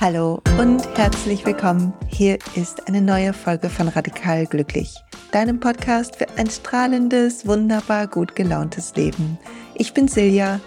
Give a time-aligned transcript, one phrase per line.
[0.00, 1.92] Hallo und herzlich willkommen.
[2.06, 4.94] Hier ist eine neue Folge von Radikal Glücklich,
[5.32, 9.36] deinem Podcast für ein strahlendes, wunderbar gut gelauntes Leben.
[9.74, 10.60] Ich bin Silja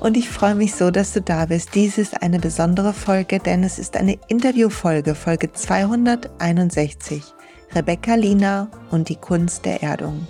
[0.00, 1.76] und ich freue mich so, dass du da bist.
[1.76, 7.22] Dies ist eine besondere Folge, denn es ist eine Interviewfolge, Folge 261.
[7.72, 10.26] Rebecca Lina und die Kunst der Erdung.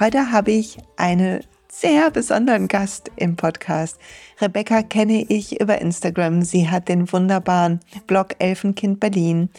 [0.00, 3.98] Heute habe ich eine sehr besonderen Gast im Podcast.
[4.40, 6.40] Rebecca kenne ich über Instagram.
[6.40, 9.50] Sie hat den wunderbaren Blog Elfenkind Berlin.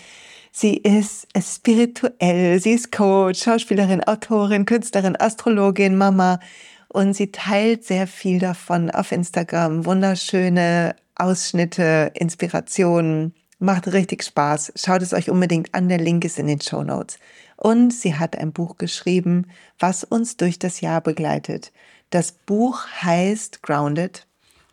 [0.51, 6.39] Sie ist spirituell, sie ist Coach, Schauspielerin, Autorin, Künstlerin, Astrologin, Mama
[6.87, 9.85] und sie teilt sehr viel davon auf Instagram.
[9.85, 13.33] Wunderschöne Ausschnitte, Inspirationen.
[13.63, 14.73] Macht richtig Spaß.
[14.75, 15.87] Schaut es euch unbedingt an.
[15.87, 17.17] Der Link ist in den Show Notes.
[17.55, 19.45] Und sie hat ein Buch geschrieben,
[19.79, 21.71] was uns durch das Jahr begleitet.
[22.09, 24.27] Das Buch heißt Grounded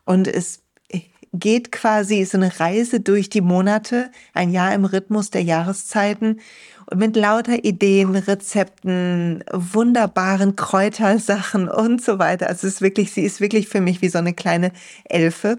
[0.07, 0.65] und es
[1.33, 6.41] geht quasi so eine Reise durch die Monate, ein Jahr im Rhythmus der Jahreszeiten
[6.87, 12.49] und mit lauter Ideen, Rezepten, wunderbaren Kräutersachen und so weiter.
[12.49, 14.73] Also es ist wirklich, sie ist wirklich für mich wie so eine kleine
[15.05, 15.59] Elfe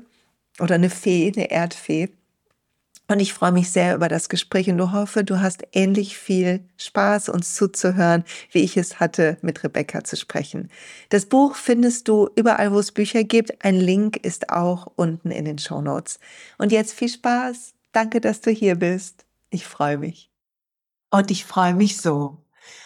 [0.59, 2.09] oder eine Fee, eine Erdfee.
[3.11, 7.27] Und ich freue mich sehr über das Gespräch und hoffe, du hast ähnlich viel Spaß,
[7.27, 8.23] uns zuzuhören,
[8.53, 10.69] wie ich es hatte, mit Rebecca zu sprechen.
[11.09, 13.65] Das Buch findest du überall, wo es Bücher gibt.
[13.65, 16.21] Ein Link ist auch unten in den Show Notes.
[16.57, 17.73] Und jetzt viel Spaß.
[17.91, 19.25] Danke, dass du hier bist.
[19.49, 20.31] Ich freue mich.
[21.09, 22.37] Und ich freue mich so.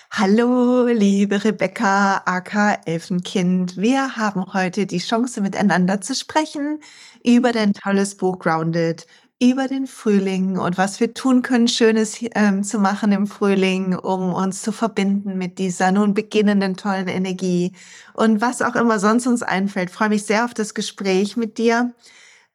[0.10, 3.78] Hallo, liebe Rebecca, aka Elfenkind.
[3.78, 6.80] Wir haben heute die Chance, miteinander zu sprechen
[7.24, 9.06] über dein tolles Buch Grounded,
[9.42, 14.34] über den Frühling und was wir tun können, Schönes ähm, zu machen im Frühling, um
[14.34, 17.74] uns zu verbinden mit dieser nun beginnenden tollen Energie
[18.14, 19.90] und was auch immer sonst uns einfällt.
[19.90, 21.94] Ich freue mich sehr auf das Gespräch mit dir.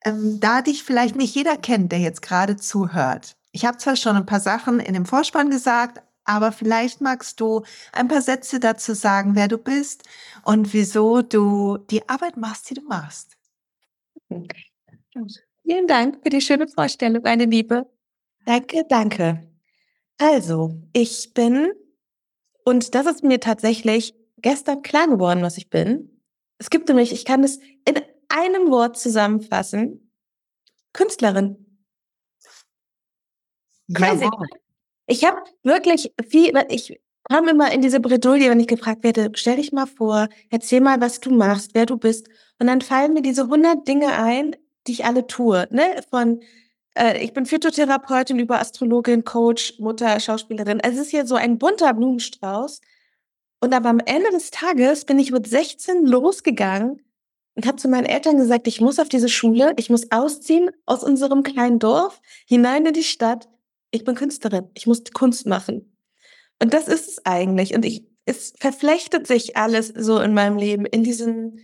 [0.05, 3.37] Ähm, da dich vielleicht nicht jeder kennt, der jetzt gerade zuhört.
[3.53, 7.63] Ich habe zwar schon ein paar Sachen in dem Vorspann gesagt, aber vielleicht magst du
[7.93, 10.05] ein paar Sätze dazu sagen, wer du bist
[10.45, 13.37] und wieso du die Arbeit machst, die du machst.
[14.31, 14.71] Okay.
[15.71, 17.89] Vielen Dank für die schöne Vorstellung, meine Liebe.
[18.45, 19.49] Danke, danke.
[20.19, 21.71] Also, ich bin,
[22.65, 26.21] und das ist mir tatsächlich gestern klar geworden, was ich bin.
[26.59, 30.11] Es gibt nämlich, ich kann es in einem Wort zusammenfassen.
[30.93, 31.81] Künstlerin.
[33.95, 34.29] Crazy.
[35.07, 39.55] Ich habe wirklich viel, ich komme immer in diese Bredouille, wenn ich gefragt werde, stell
[39.55, 42.29] dich mal vor, erzähl mal, was du machst, wer du bist.
[42.59, 46.03] Und dann fallen mir diese hundert Dinge ein, die ich alle tue, ne?
[46.11, 46.41] Von
[46.95, 50.81] äh, ich bin Phytotherapeutin über Astrologin, Coach, Mutter, Schauspielerin.
[50.81, 52.81] Es ist hier so ein bunter Blumenstrauß.
[53.61, 57.03] Und aber am Ende des Tages bin ich mit 16 losgegangen
[57.55, 61.05] und habe zu meinen Eltern gesagt, ich muss auf diese Schule, ich muss ausziehen aus
[61.05, 63.49] unserem kleinen Dorf hinein in die Stadt.
[63.91, 65.95] Ich bin Künstlerin, ich muss Kunst machen.
[66.63, 67.75] Und das ist es eigentlich.
[67.75, 71.61] Und ich, es verflechtet sich alles so in meinem Leben in diesen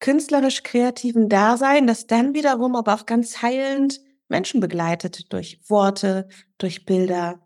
[0.00, 7.40] künstlerisch-kreativen Dasein, das dann wiederum aber auch ganz heilend Menschen begleitet durch Worte, durch Bilder,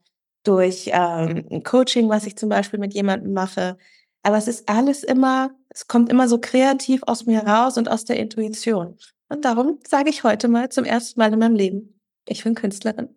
[0.45, 3.77] durch ähm, Coaching, was ich zum Beispiel mit jemandem mache.
[4.23, 8.05] Aber es ist alles immer, es kommt immer so kreativ aus mir heraus und aus
[8.05, 8.97] der Intuition.
[9.29, 13.15] Und darum sage ich heute mal zum ersten Mal in meinem Leben, ich bin Künstlerin.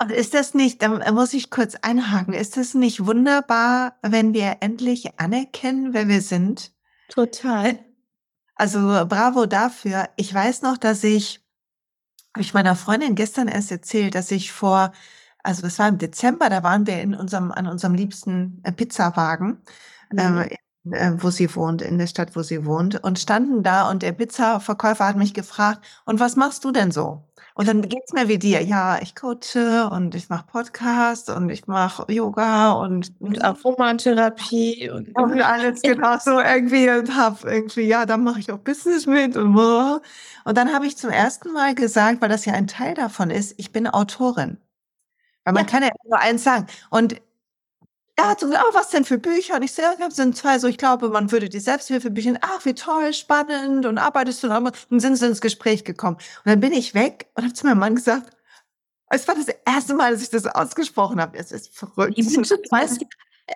[0.00, 4.58] Und ist das nicht, da muss ich kurz einhaken, ist das nicht wunderbar, wenn wir
[4.60, 6.72] endlich anerkennen, wer wir sind?
[7.08, 7.78] Total.
[8.62, 8.78] Also
[9.08, 10.08] bravo dafür.
[10.14, 11.44] Ich weiß noch, dass ich,
[12.32, 14.92] habe ich meiner Freundin gestern erst erzählt, dass ich vor,
[15.42, 19.64] also das war im Dezember, da waren wir in unserem, an unserem liebsten äh, Pizzawagen,
[20.12, 20.18] mhm.
[20.84, 24.04] ähm, äh, wo sie wohnt, in der Stadt, wo sie wohnt, und standen da und
[24.04, 27.31] der Pizzaverkäufer hat mich gefragt, und was machst du denn so?
[27.54, 28.62] Und dann geht's mir wie dir.
[28.62, 35.14] Ja, ich coache und ich mache Podcasts und ich mache Yoga und, und Aromatherapie und,
[35.16, 39.36] und alles genau so irgendwie und hab irgendwie, ja, dann mache ich auch Business mit
[39.36, 39.52] und
[40.44, 43.54] und dann habe ich zum ersten Mal gesagt, weil das ja ein Teil davon ist,
[43.58, 44.58] ich bin Autorin.
[45.44, 45.70] Weil man ja.
[45.70, 46.66] kann ja nur eins sagen.
[46.90, 47.20] Und
[48.16, 49.56] er hat so gesagt, oh, was denn für Bücher?
[49.56, 52.74] Und ich sehe, es sind zwei so, ich glaube, man würde die Selbsthilfebücher, ach, wie
[52.74, 56.16] toll, spannend und arbeitest du da Und sind sie ins Gespräch gekommen.
[56.16, 58.30] Und dann bin ich weg und habe zu meinem Mann gesagt,
[59.08, 61.38] es war das erste Mal, dass ich das ausgesprochen habe.
[61.38, 62.14] Es ist verrückt.
[62.16, 62.26] Ich
[62.70, 62.98] weiß,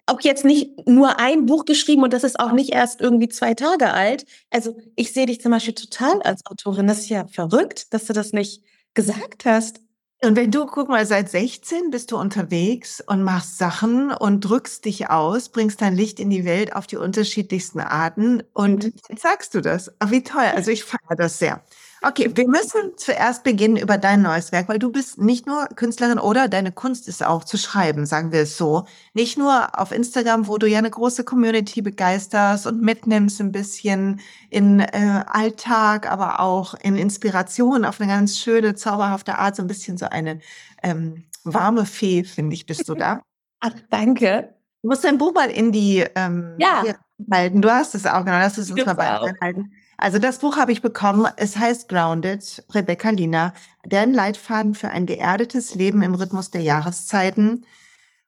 [0.07, 3.55] auch jetzt nicht nur ein Buch geschrieben und das ist auch nicht erst irgendwie zwei
[3.55, 4.27] Tage alt.
[4.51, 6.87] Also ich sehe dich zum Beispiel total als Autorin.
[6.87, 8.63] Das ist ja verrückt, dass du das nicht
[8.95, 9.81] gesagt hast.
[10.23, 14.85] Und wenn du, guck mal, seit 16 bist du unterwegs und machst Sachen und drückst
[14.87, 18.93] dich aus, bringst dein Licht in die Welt auf die unterschiedlichsten Arten und mhm.
[19.09, 19.93] jetzt sagst du das.
[19.99, 20.45] Ach, wie toll.
[20.55, 21.63] Also ich feiere das sehr.
[22.03, 26.19] Okay, wir müssen zuerst beginnen über dein neues Werk, weil du bist nicht nur Künstlerin
[26.19, 28.85] oder deine Kunst ist auch zu schreiben, sagen wir es so.
[29.15, 34.21] Nicht nur auf Instagram, wo du ja eine große Community begeisterst und mitnimmst ein bisschen
[34.51, 39.69] in äh, Alltag, aber auch in Inspiration auf eine ganz schöne, zauberhafte Art, so ein
[39.69, 40.41] bisschen so eine
[40.83, 43.23] ähm, warme Fee, finde ich, bist du da.
[43.61, 44.55] Ach, danke.
[44.83, 46.85] Du musst dein Buch mal in die ähm, ja.
[47.33, 47.63] halten.
[47.63, 49.73] Du hast es auch, genau, lass es uns mal beibehalten.
[49.99, 51.27] Also das Buch habe ich bekommen.
[51.37, 53.55] Es heißt Grounded, Rebecca Lina,
[53.85, 57.65] deren Leitfaden für ein geerdetes Leben im Rhythmus der Jahreszeiten.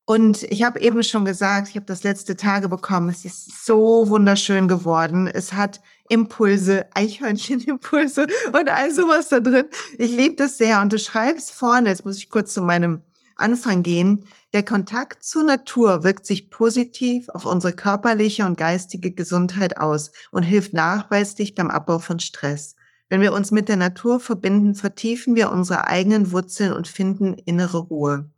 [0.06, 3.10] Und ich habe eben schon gesagt, ich habe das letzte Tage bekommen.
[3.10, 5.26] Es ist so wunderschön geworden.
[5.26, 9.66] Es hat Impulse, Eichhörnchen-Impulse und all sowas da drin.
[9.98, 10.80] Ich liebe das sehr.
[10.80, 13.02] Und du schreibst vorne, jetzt muss ich kurz zu meinem
[13.38, 14.24] Anfang gehen.
[14.52, 20.42] Der Kontakt zur Natur wirkt sich positiv auf unsere körperliche und geistige Gesundheit aus und
[20.42, 22.74] hilft nachweislich beim Abbau von Stress.
[23.08, 27.78] Wenn wir uns mit der Natur verbinden, vertiefen wir unsere eigenen Wurzeln und finden innere
[27.78, 28.30] Ruhe.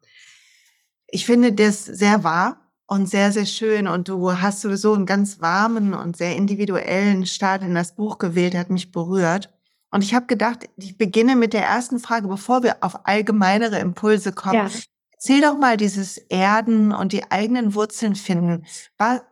[1.08, 3.88] Ich finde das sehr wahr und sehr, sehr schön.
[3.88, 8.54] Und du hast sowieso einen ganz warmen und sehr individuellen Start in das Buch gewählt,
[8.54, 9.52] hat mich berührt.
[9.90, 14.32] Und ich habe gedacht, ich beginne mit der ersten Frage, bevor wir auf allgemeinere Impulse
[14.32, 14.54] kommen.
[14.54, 14.70] Ja.
[15.12, 18.64] Erzähl doch mal dieses Erden und die eigenen Wurzeln finden.
[18.96, 19.22] Was,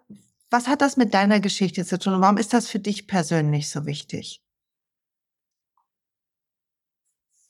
[0.50, 3.70] was hat das mit deiner Geschichte zu tun und warum ist das für dich persönlich
[3.70, 4.42] so wichtig?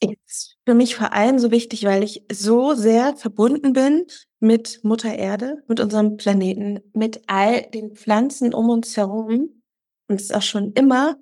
[0.00, 4.06] Ist für mich vor allem so wichtig, weil ich so sehr verbunden bin
[4.38, 9.62] mit Mutter Erde, mit unserem Planeten, mit all den Pflanzen um uns herum.
[10.06, 11.16] Und es ist auch schon immer.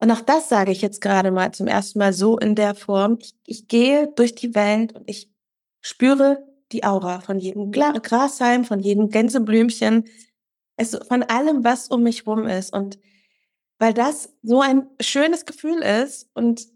[0.00, 3.18] Und auch das sage ich jetzt gerade mal zum ersten Mal so in der Form.
[3.20, 5.30] Ich, ich gehe durch die Welt und ich
[5.80, 10.04] spüre die Aura von jedem Grashalm, von jedem Gänseblümchen,
[10.76, 12.72] es, von allem, was um mich rum ist.
[12.72, 12.98] Und
[13.78, 16.66] weil das so ein schönes Gefühl ist und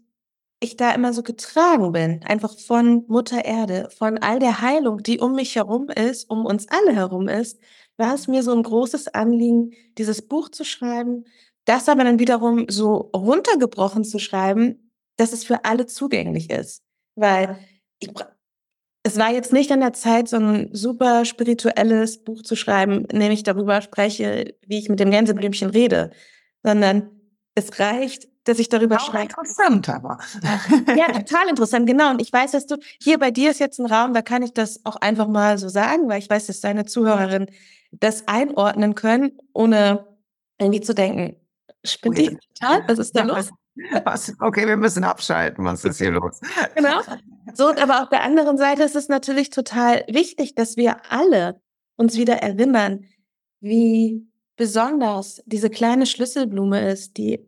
[0.59, 5.19] ich da immer so getragen bin, einfach von Mutter Erde, von all der Heilung, die
[5.19, 7.59] um mich herum ist, um uns alle herum ist,
[7.97, 11.25] war es mir so ein großes Anliegen, dieses Buch zu schreiben,
[11.65, 16.83] das aber dann wiederum so runtergebrochen zu schreiben, dass es für alle zugänglich ist.
[17.15, 17.57] Weil
[17.99, 18.09] ich,
[19.03, 23.19] es war jetzt nicht an der Zeit, so ein super spirituelles Buch zu schreiben, in
[23.19, 26.11] dem ich darüber spreche, wie ich mit dem Gänseblümchen rede,
[26.63, 27.09] sondern
[27.55, 29.29] es reicht, dass ich darüber auch schreibe.
[29.29, 30.17] Interessant, aber.
[30.97, 32.11] ja, total interessant, genau.
[32.11, 34.53] Und ich weiß, dass du, hier bei dir ist jetzt ein Raum, da kann ich
[34.53, 37.49] das auch einfach mal so sagen, weil ich weiß, dass deine Zuhörerinnen
[37.91, 40.07] das einordnen können, ohne
[40.59, 41.35] irgendwie zu denken,
[41.83, 42.87] spinnt die total?
[42.87, 43.49] Was ist da los?
[44.03, 44.33] Was?
[44.39, 45.65] Okay, wir müssen abschalten.
[45.65, 46.39] Was ist hier los?
[46.75, 47.01] Genau.
[47.53, 51.61] So, aber auf der anderen Seite ist es natürlich total wichtig, dass wir alle
[51.95, 53.05] uns wieder erinnern,
[53.59, 57.45] wie besonders diese kleine Schlüsselblume ist, die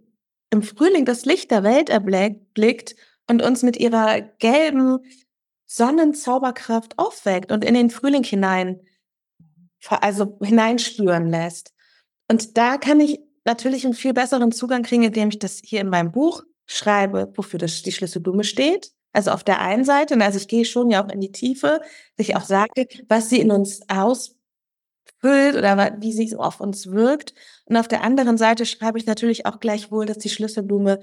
[0.50, 2.96] im Frühling das Licht der Welt erblickt
[3.28, 5.00] und uns mit ihrer gelben
[5.66, 8.80] Sonnenzauberkraft aufweckt und in den Frühling hinein,
[9.88, 11.74] also hineinspüren lässt.
[12.30, 15.90] Und da kann ich natürlich einen viel besseren Zugang kriegen, indem ich das hier in
[15.90, 18.92] meinem Buch schreibe, wofür das, die Schlüsselblume steht.
[19.14, 21.80] Also auf der einen Seite, und also ich gehe schon ja auch in die Tiefe,
[22.18, 27.34] dass ich auch sage, was sie in uns ausfüllt oder wie sie auf uns wirkt.
[27.66, 31.00] Und auf der anderen Seite schreibe ich natürlich auch gleichwohl, dass die Schlüsselblume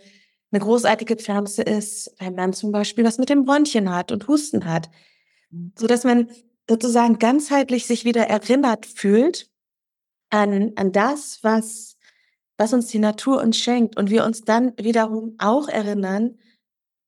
[0.50, 4.66] eine großartige Pflanze ist, wenn man zum Beispiel was mit dem Bronchien hat und Husten
[4.66, 4.90] hat.
[5.78, 6.28] So dass man
[6.68, 9.48] sozusagen ganzheitlich sich wieder erinnert fühlt
[10.28, 11.91] an, an das, was
[12.62, 16.38] was uns die Natur uns schenkt und wir uns dann wiederum auch erinnern,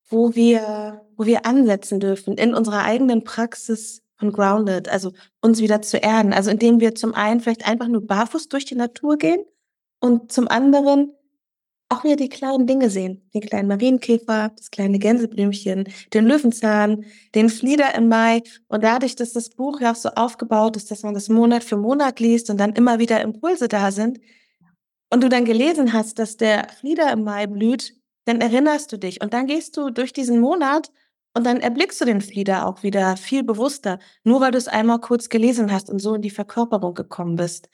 [0.09, 5.81] wo wir, wo wir ansetzen dürfen in unserer eigenen Praxis von Grounded, also uns wieder
[5.81, 6.33] zu erden.
[6.33, 9.45] Also indem wir zum einen vielleicht einfach nur barfuß durch die Natur gehen
[10.01, 11.13] und zum anderen
[11.87, 13.29] auch wieder die kleinen Dinge sehen.
[13.33, 18.43] Den kleinen Marienkäfer, das kleine Gänseblümchen, den Löwenzahn, den Flieder im Mai.
[18.67, 21.77] Und dadurch, dass das Buch ja auch so aufgebaut ist, dass man das Monat für
[21.77, 24.19] Monat liest und dann immer wieder Impulse da sind,
[25.15, 27.93] und du dann gelesen hast, dass der Flieder im Mai blüht,
[28.25, 30.91] dann erinnerst du dich und dann gehst du durch diesen Monat
[31.33, 34.99] und dann erblickst du den Flieder auch wieder viel bewusster, nur weil du es einmal
[34.99, 37.69] kurz gelesen hast und so in die Verkörperung gekommen bist.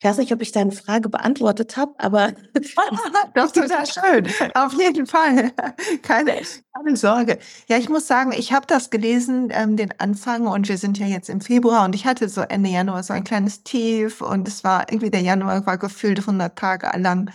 [0.00, 2.32] Ich weiß nicht, ob ich deine Frage beantwortet habe, aber.
[3.34, 4.28] Doch, total schön.
[4.54, 5.52] Auf jeden Fall.
[6.02, 6.40] Keine,
[6.74, 7.38] keine Sorge.
[7.66, 11.06] Ja, ich muss sagen, ich habe das gelesen, ähm, den Anfang, und wir sind ja
[11.06, 14.62] jetzt im Februar und ich hatte so Ende Januar so ein kleines Tief und es
[14.62, 17.30] war irgendwie der Januar war gefühlt 100 Tage lang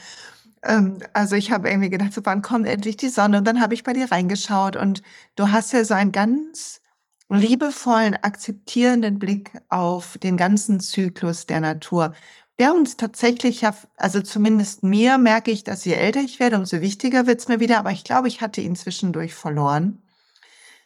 [0.63, 3.39] ähm, also ich habe irgendwie gedacht, so wann kommt endlich die Sonne?
[3.39, 5.01] Und dann habe ich bei dir reingeschaut und
[5.35, 6.81] du hast ja so einen ganz
[7.29, 12.13] liebevollen, akzeptierenden Blick auf den ganzen Zyklus der Natur,
[12.59, 13.65] der uns tatsächlich
[13.97, 17.59] also zumindest mir merke ich, dass je älter ich werde, umso wichtiger wird es mir
[17.59, 20.01] wieder, aber ich glaube, ich hatte ihn zwischendurch verloren.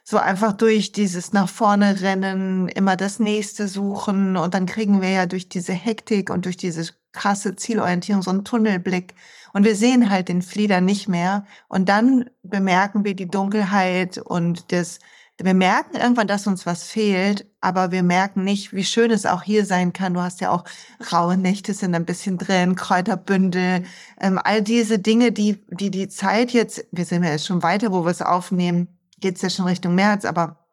[0.03, 5.09] So einfach durch dieses nach vorne rennen, immer das nächste suchen und dann kriegen wir
[5.09, 9.15] ja durch diese Hektik und durch diese krasse Zielorientierung so einen Tunnelblick.
[9.53, 11.45] Und wir sehen halt den Flieder nicht mehr.
[11.67, 14.99] Und dann bemerken wir die Dunkelheit und das
[15.39, 19.43] wir merken irgendwann, dass uns was fehlt, aber wir merken nicht, wie schön es auch
[19.43, 20.15] hier sein kann.
[20.15, 20.63] Du hast ja auch
[21.11, 23.83] raue Nächte sind ein bisschen drin, Kräuterbündel,
[24.19, 27.91] ähm, all diese Dinge, die, die die Zeit jetzt, wir sind ja jetzt schon weiter,
[27.91, 28.87] wo wir es aufnehmen,
[29.19, 30.67] geht's ja schon Richtung März, aber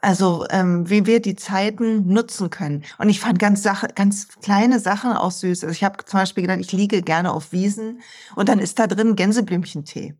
[0.00, 2.84] also ähm, wie wir die Zeiten nutzen können.
[2.98, 5.64] Und ich fand ganz Sache, ganz kleine Sachen auch süß.
[5.64, 8.00] Also ich habe zum Beispiel gedacht, ich liege gerne auf Wiesen
[8.34, 10.16] und dann ist da drin Gänseblümchentee.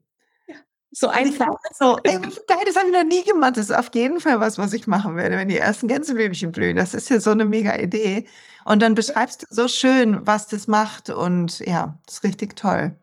[0.99, 1.59] So einfach.
[1.79, 3.59] So, ey, geil, das habe ich noch nie gemacht.
[3.59, 6.75] Das ist auf jeden Fall was, was ich machen werde, wenn die ersten Gänseblümchen blühen.
[6.75, 8.27] Das ist ja so eine mega Idee.
[8.65, 11.11] Und dann beschreibst du so schön, was das macht.
[11.11, 12.97] Und ja, das ist richtig toll.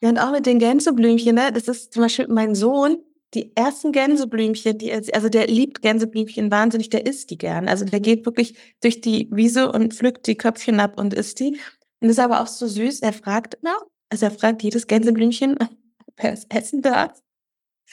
[0.00, 1.52] Ja, und auch mit den Gänseblümchen, ne?
[1.52, 2.96] Das ist zum Beispiel mein Sohn,
[3.32, 7.68] die ersten Gänseblümchen, die, also der liebt Gänseblümchen wahnsinnig, der isst die gern.
[7.68, 11.60] Also der geht wirklich durch die Wiese und pflückt die Köpfchen ab und isst die.
[12.00, 13.02] Und ist aber auch so süß.
[13.02, 13.76] Er fragt, na,
[14.10, 15.56] also er fragt jedes Gänseblümchen,
[16.16, 17.22] wer es essen darf.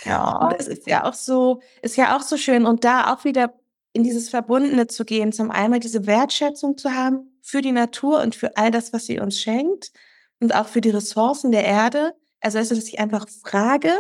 [0.06, 0.48] Ja.
[0.48, 2.66] Und es ist ja auch so, ist ja auch so schön.
[2.66, 3.54] Und da auch wieder
[3.94, 8.36] in dieses Verbundene zu gehen, zum einmal diese Wertschätzung zu haben für die Natur und
[8.36, 9.92] für all das, was sie uns schenkt
[10.40, 12.16] und auch für die Ressourcen der Erde.
[12.42, 13.94] Also, dass ich einfach frage.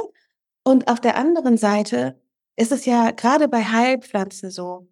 [0.64, 2.20] Und auf der anderen Seite
[2.56, 4.88] ist es ja gerade bei Heilpflanzen so.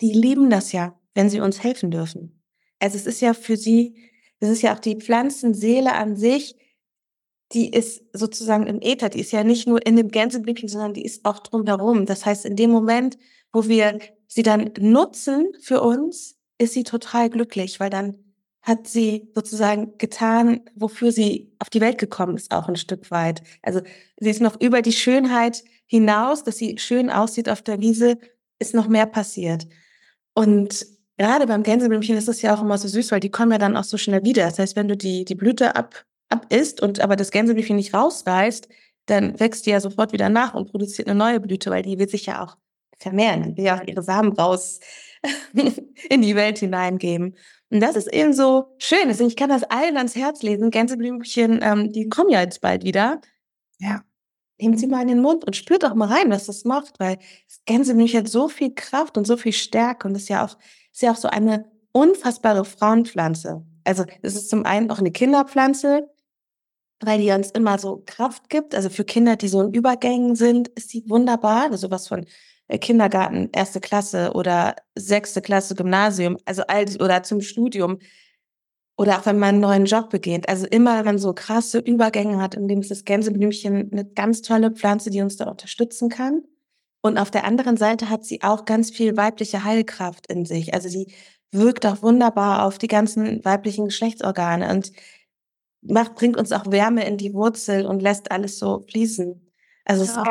[0.00, 2.42] Die lieben das ja, wenn sie uns helfen dürfen.
[2.80, 6.56] Also es ist ja für sie, es ist ja auch die Pflanzenseele an sich,
[7.52, 11.04] die ist sozusagen im Äther, die ist ja nicht nur in dem Gänseblümchen, sondern die
[11.04, 12.06] ist auch drumherum.
[12.06, 13.18] Das heißt, in dem Moment,
[13.52, 18.16] wo wir sie dann nutzen für uns, ist sie total glücklich, weil dann
[18.62, 23.42] hat sie sozusagen getan, wofür sie auf die Welt gekommen ist, auch ein Stück weit.
[23.60, 23.80] Also
[24.18, 28.18] sie ist noch über die Schönheit hinaus, dass sie schön aussieht auf der Wiese,
[28.60, 29.66] ist noch mehr passiert.
[30.34, 30.86] Und
[31.18, 33.76] gerade beim Gänseblümchen ist es ja auch immer so süß, weil die kommen ja dann
[33.76, 34.44] auch so schnell wieder.
[34.44, 38.68] Das heißt, wenn du die, die Blüte ab abisst und aber das Gänseblümchen nicht rausreißt,
[39.06, 42.08] dann wächst die ja sofort wieder nach und produziert eine neue Blüte, weil die will
[42.08, 42.56] sich ja auch
[42.98, 44.80] vermehren, die will ja auch ihre Samen raus
[46.08, 47.36] in die Welt hineingeben.
[47.70, 49.08] Und das ist eben so schön.
[49.08, 50.70] Deswegen, ich kann das allen ans Herz lesen.
[50.70, 53.20] Gänseblümchen, ähm, die kommen ja jetzt bald wieder.
[53.78, 54.02] Ja.
[54.60, 57.16] Nehmen Sie mal in den Mund und spürt doch mal rein, was das macht, weil
[57.16, 60.56] das Gänseblümchen hat so viel Kraft und so viel Stärke und ist ja auch,
[60.92, 63.64] ist ja auch so eine unfassbare Frauenpflanze.
[63.84, 66.08] Also, es ist zum einen auch eine Kinderpflanze,
[67.04, 68.74] weil die uns immer so Kraft gibt.
[68.74, 71.64] Also für Kinder, die so in Übergängen sind, ist sie wunderbar.
[71.64, 72.26] Also sowas von
[72.68, 77.98] äh, Kindergarten, erste Klasse oder sechste Klasse Gymnasium, also all oder zum Studium
[78.96, 80.48] oder auch wenn man einen neuen Job beginnt.
[80.48, 84.42] Also immer, wenn man so krasse Übergänge hat, in dem ist das Gänseblümchen eine ganz
[84.42, 86.42] tolle Pflanze, die uns da unterstützen kann.
[87.02, 90.72] Und auf der anderen Seite hat sie auch ganz viel weibliche Heilkraft in sich.
[90.72, 91.12] Also sie
[91.50, 94.70] wirkt auch wunderbar auf die ganzen weiblichen Geschlechtsorgane.
[94.70, 94.92] Und
[95.82, 99.52] macht, bringt uns auch Wärme in die Wurzel und lässt alles so fließen.
[99.84, 100.22] Also das oh.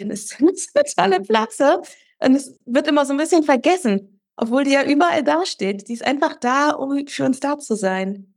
[0.00, 1.82] ist eine tolle Pflanze
[2.20, 5.88] und es wird immer so ein bisschen vergessen, obwohl die ja überall dasteht.
[5.88, 8.34] Die ist einfach da, um für uns da zu sein.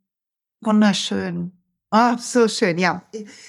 [0.61, 1.51] Wunderschön.
[1.91, 3.03] Oh, so schön, ja.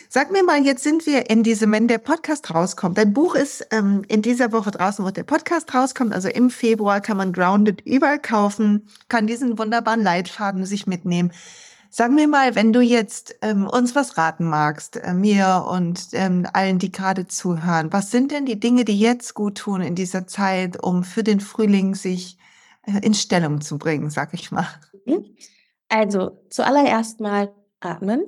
[0.09, 2.97] Sag mir mal, jetzt sind wir in diesem, wenn der Podcast rauskommt.
[2.97, 6.13] Dein Buch ist ähm, in dieser Woche draußen, wo der Podcast rauskommt.
[6.13, 11.33] Also im Februar kann man Grounded überall kaufen, kann diesen wunderbaren Leitfaden sich mitnehmen.
[11.91, 16.47] Sag mir mal, wenn du jetzt ähm, uns was raten magst, äh, mir und ähm,
[16.53, 20.27] allen, die gerade zuhören, was sind denn die Dinge, die jetzt gut tun in dieser
[20.27, 22.39] Zeit, um für den Frühling sich
[22.83, 24.67] äh, in Stellung zu bringen, sag ich mal?
[25.05, 25.37] Mhm.
[25.89, 28.25] Also zuallererst mal atmen.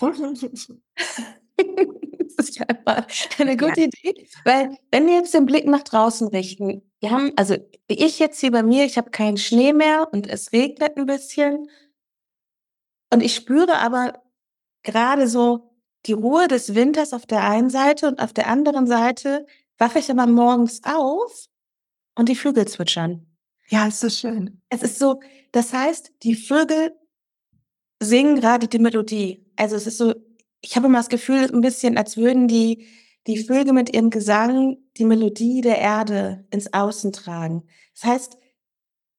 [0.00, 0.68] das
[2.48, 3.06] ist ja einfach
[3.38, 3.86] eine gute ja.
[3.86, 7.56] Idee, weil wenn wir jetzt den Blick nach draußen richten, wir haben, also
[7.88, 11.68] ich jetzt hier bei mir, ich habe keinen Schnee mehr und es regnet ein bisschen
[13.12, 14.22] und ich spüre aber
[14.82, 15.70] gerade so
[16.06, 19.46] die Ruhe des Winters auf der einen Seite und auf der anderen Seite
[19.78, 21.46] wache ich aber morgens auf
[22.14, 23.26] und die Vögel zwitschern.
[23.68, 24.62] Ja, ist so schön.
[24.70, 25.20] Es ist so,
[25.52, 26.96] das heißt, die Vögel
[28.00, 29.46] singen gerade die Melodie.
[29.56, 30.14] Also es ist so,
[30.60, 32.86] ich habe immer das Gefühl, ein bisschen, als würden die,
[33.26, 37.64] die Vögel mit ihrem Gesang die Melodie der Erde ins Außen tragen.
[37.94, 38.38] Das heißt,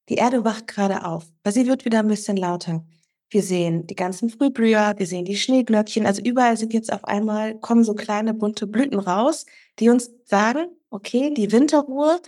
[0.08, 2.84] die Erde wacht gerade auf, weil sie wird wieder ein bisschen lauter.
[3.30, 6.04] Wir sehen die ganzen Frühblüher, wir sehen die Schneeglöckchen.
[6.04, 9.46] Also überall sind jetzt auf einmal, kommen so kleine bunte Blüten raus,
[9.78, 12.20] die uns sagen, okay, die Winterruhe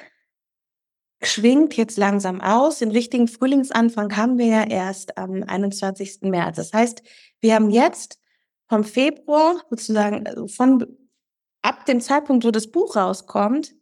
[1.21, 2.79] schwingt jetzt langsam aus.
[2.79, 6.23] Den richtigen Frühlingsanfang haben wir ja erst am 21.
[6.23, 6.57] März.
[6.57, 7.03] Das heißt,
[7.41, 8.21] wir haben jetzt
[8.69, 10.87] vom Februar sozusagen also von
[11.63, 13.75] ab dem Zeitpunkt, wo das Buch rauskommt,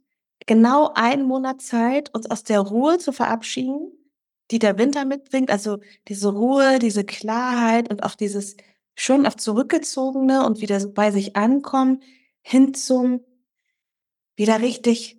[0.47, 3.93] genau einen Monat Zeit, uns aus der Ruhe zu verabschieden
[4.51, 5.51] die der Winter mitbringt.
[5.51, 5.79] Also
[6.09, 8.57] diese Ruhe, diese Klarheit und auch dieses
[8.95, 12.03] schon auf zurückgezogene und wieder bei sich ankommen,
[12.43, 13.21] hin zum
[14.37, 15.19] wieder richtig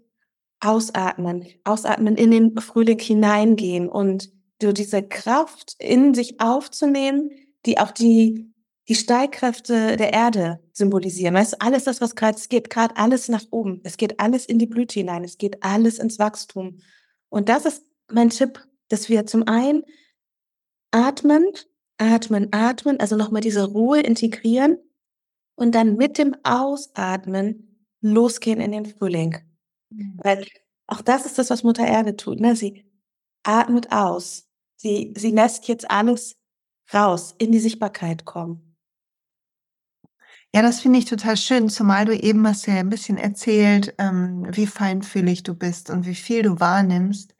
[0.59, 7.31] ausatmen, ausatmen in den Frühling hineingehen und so diese Kraft in sich aufzunehmen,
[7.65, 8.53] die auch die,
[8.88, 11.33] die Steigkräfte der Erde symbolisieren.
[11.33, 13.81] Weißt du, alles das, was gerade, es geht gerade alles nach oben.
[13.83, 15.23] Es geht alles in die Blüte hinein.
[15.23, 16.77] Es geht alles ins Wachstum.
[17.29, 18.59] Und das ist mein Tipp
[18.91, 19.83] dass wir zum einen
[20.91, 21.45] atmen,
[21.98, 24.77] atmen, atmen, also nochmal diese Ruhe integrieren
[25.55, 29.38] und dann mit dem Ausatmen losgehen in den Frühling.
[29.89, 30.19] Mhm.
[30.24, 30.48] Weil
[30.88, 32.39] auch das ist das, was Mutter Erde tut.
[32.39, 32.55] Ne?
[32.55, 32.86] Sie
[33.43, 34.48] atmet aus.
[34.75, 36.36] Sie, sie lässt jetzt alles
[36.93, 38.71] raus, in die Sichtbarkeit kommen.
[40.53, 44.45] Ja, das finde ich total schön, zumal du eben hast ja ein bisschen erzählt, ähm,
[44.51, 47.36] wie feinfühlig du bist und wie viel du wahrnimmst.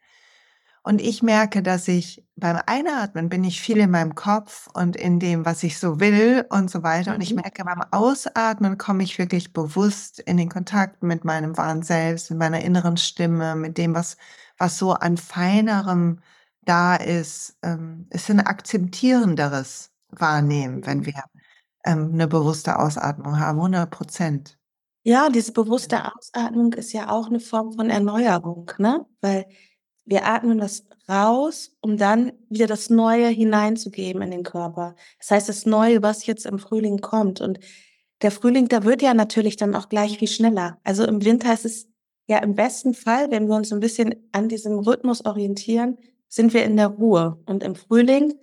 [0.84, 5.20] Und ich merke, dass ich beim Einatmen bin ich viel in meinem Kopf und in
[5.20, 7.14] dem, was ich so will und so weiter.
[7.14, 7.42] Und ich mhm.
[7.42, 12.40] merke, beim Ausatmen komme ich wirklich bewusst in den Kontakt mit meinem wahren Selbst, mit
[12.40, 14.18] meiner inneren Stimme, mit dem, was,
[14.58, 16.20] was so an feinerem
[16.64, 17.58] da ist.
[17.62, 21.24] Ähm, es ist ein akzeptierenderes Wahrnehmen, wenn wir
[21.86, 24.58] ähm, eine bewusste Ausatmung haben, 100 Prozent.
[25.04, 29.06] Ja, diese bewusste Ausatmung ist ja auch eine Form von Erneuerung, ne?
[29.20, 29.46] Weil
[30.12, 34.96] wir atmen das raus, um dann wieder das Neue hineinzugeben in den Körper.
[35.20, 37.40] Das heißt, das Neue, was jetzt im Frühling kommt.
[37.40, 37.60] Und
[38.22, 40.80] der Frühling, da wird ja natürlich dann auch gleich viel schneller.
[40.84, 41.88] Also im Winter ist es
[42.28, 46.66] ja im besten Fall, wenn wir uns ein bisschen an diesem Rhythmus orientieren, sind wir
[46.66, 47.42] in der Ruhe.
[47.46, 48.34] Und im Frühling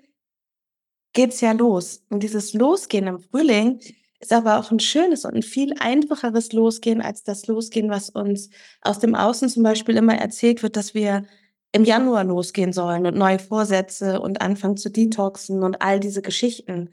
[1.13, 2.03] geht's ja los.
[2.09, 3.81] Und dieses Losgehen im Frühling
[4.21, 8.49] ist aber auch ein schönes und ein viel einfacheres Losgehen als das Losgehen, was uns
[8.81, 11.25] aus dem Außen zum Beispiel immer erzählt wird, dass wir
[11.73, 16.91] im Januar losgehen sollen und neue Vorsätze und anfangen zu detoxen und all diese Geschichten.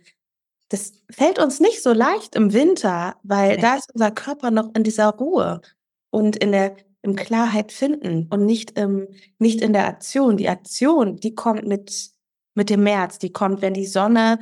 [0.70, 3.62] Das fällt uns nicht so leicht im Winter, weil nee.
[3.62, 5.62] da ist unser Körper noch in dieser Ruhe
[6.10, 9.08] und in der im Klarheit finden und nicht im,
[9.38, 10.38] nicht in der Aktion.
[10.38, 12.10] Die Aktion, die kommt mit,
[12.56, 14.40] mit dem März, die kommt, wenn die Sonne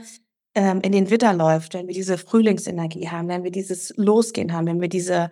[0.55, 4.65] ähm, in den Witter läuft, wenn wir diese Frühlingsenergie haben, wenn wir dieses Losgehen haben,
[4.65, 5.29] wenn wir diese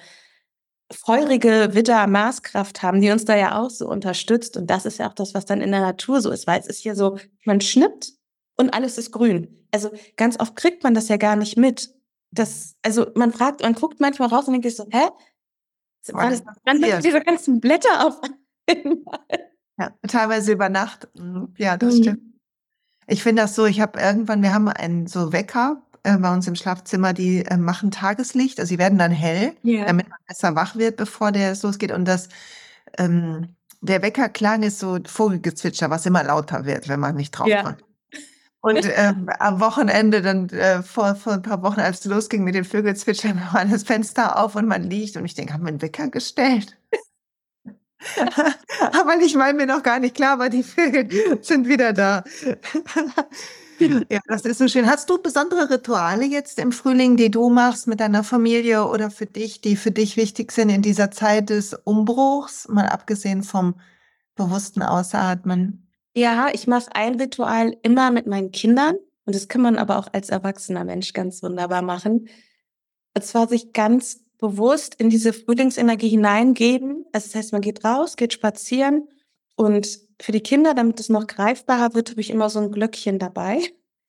[0.91, 4.57] feurige Witter-Maßkraft haben, die uns da ja auch so unterstützt.
[4.57, 6.67] Und das ist ja auch das, was dann in der Natur so ist, weil es
[6.67, 8.13] ist hier so, man schnippt
[8.57, 9.65] und alles ist grün.
[9.71, 11.93] Also ganz oft kriegt man das ja gar nicht mit.
[12.31, 15.09] Das, also man fragt, man guckt manchmal raus und denkt so, hä?
[16.13, 18.19] Alles, dann diese ganzen Blätter auf
[18.67, 19.19] einmal.
[19.79, 21.07] Ja, teilweise über Nacht.
[21.15, 21.55] Mhm.
[21.57, 22.03] Ja, das mhm.
[22.03, 22.21] stimmt.
[23.07, 26.47] Ich finde das so, ich habe irgendwann, wir haben einen so Wecker äh, bei uns
[26.47, 29.85] im Schlafzimmer, die äh, machen Tageslicht, also sie werden dann hell, yeah.
[29.85, 31.91] damit man besser wach wird, bevor der es losgeht.
[31.91, 32.29] Und das,
[32.97, 37.63] ähm, der Weckerklang ist so Vogelgezwitscher, was immer lauter wird, wenn man nicht drauf ja.
[37.63, 37.83] drückt.
[38.63, 42.53] Und ähm, am Wochenende, dann äh, vor, vor ein paar Wochen, als es losging mit
[42.53, 45.17] dem Vögelzwitschern, war das Fenster auf und man liegt.
[45.17, 46.77] Und ich denke, haben wir einen Wecker gestellt?
[48.79, 51.07] aber ich meine mir noch gar nicht klar, aber die Vögel
[51.43, 52.23] sind wieder da.
[54.09, 54.87] Ja, das ist so schön.
[54.87, 59.25] Hast du besondere Rituale jetzt im Frühling, die du machst mit deiner Familie oder für
[59.25, 63.75] dich, die für dich wichtig sind in dieser Zeit des Umbruchs, mal abgesehen vom
[64.35, 65.87] bewussten Ausatmen?
[66.13, 70.07] Ja, ich mache ein Ritual immer mit meinen Kindern und das kann man aber auch
[70.11, 72.27] als erwachsener Mensch ganz wunderbar machen.
[73.15, 77.05] Und zwar sich ganz bewusst in diese Frühlingsenergie hineingeben.
[77.13, 79.07] Also das heißt, man geht raus, geht spazieren
[79.55, 83.19] und für die Kinder, damit es noch greifbarer wird, habe ich immer so ein Glöckchen
[83.19, 83.61] dabei.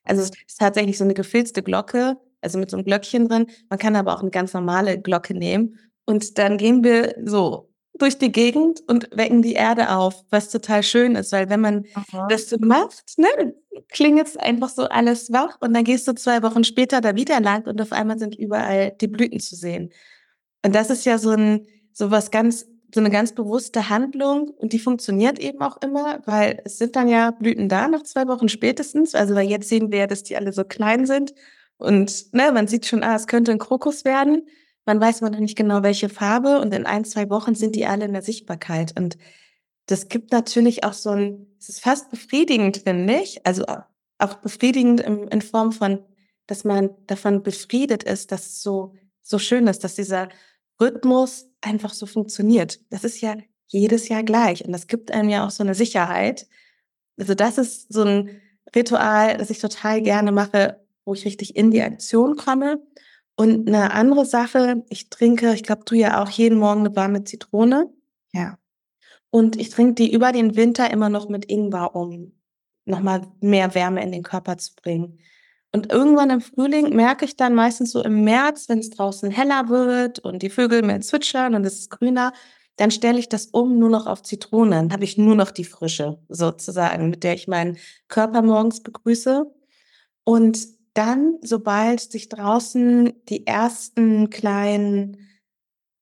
[0.04, 3.46] Also es ist tatsächlich so eine gefilzte Glocke, also mit so einem Glöckchen drin.
[3.70, 5.78] Man kann aber auch eine ganz normale Glocke nehmen.
[6.04, 10.82] Und dann gehen wir so durch die Gegend und wecken die Erde auf, was total
[10.82, 12.26] schön ist, weil wenn man Aha.
[12.28, 13.54] das so macht, ne,
[13.88, 17.40] klingelt es einfach so alles wach und dann gehst du zwei Wochen später da wieder
[17.40, 19.92] lang und auf einmal sind überall die Blüten zu sehen.
[20.64, 24.72] Und das ist ja so ein, so was ganz so eine ganz bewusste Handlung und
[24.72, 28.48] die funktioniert eben auch immer, weil es sind dann ja Blüten da nach zwei Wochen
[28.48, 29.14] spätestens.
[29.14, 31.32] Also weil jetzt sehen wir ja, dass die alle so klein sind
[31.82, 34.46] und ne, man sieht schon, ah, es könnte ein Krokus werden.
[34.84, 37.86] Man weiß man noch nicht genau, welche Farbe und in ein, zwei Wochen sind die
[37.86, 38.98] alle in der Sichtbarkeit.
[38.98, 39.18] Und
[39.86, 43.44] das gibt natürlich auch so ein, es ist fast befriedigend, finde ich.
[43.46, 43.64] Also
[44.18, 46.00] auch befriedigend in, in Form von,
[46.46, 50.28] dass man davon befriedet ist, dass es so, so schön ist, dass dieser
[50.80, 52.80] Rhythmus einfach so funktioniert.
[52.90, 53.36] Das ist ja
[53.68, 56.46] jedes Jahr gleich und das gibt einem ja auch so eine Sicherheit.
[57.18, 58.40] Also das ist so ein
[58.74, 62.82] Ritual, das ich total gerne mache, wo ich richtig in die Aktion komme.
[63.34, 67.24] Und eine andere Sache, ich trinke, ich glaube, du ja auch jeden Morgen eine warme
[67.24, 67.90] Zitrone.
[68.32, 68.58] Ja.
[69.30, 72.32] Und ich trinke die über den Winter immer noch mit Ingwer, um
[72.84, 75.18] nochmal mehr Wärme in den Körper zu bringen.
[75.74, 79.68] Und irgendwann im Frühling merke ich dann meistens so im März, wenn es draußen heller
[79.68, 82.32] wird und die Vögel mehr zwitschern und es ist grüner,
[82.76, 84.76] dann stelle ich das um nur noch auf Zitrone.
[84.76, 89.46] Dann habe ich nur noch die Frische sozusagen, mit der ich meinen Körper morgens begrüße.
[90.24, 95.28] Und dann, sobald sich draußen die ersten kleinen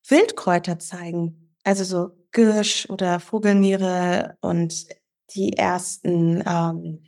[0.09, 4.87] Wildkräuter zeigen, also so Girsch oder Vogelniere und
[5.35, 7.05] die ersten, ähm,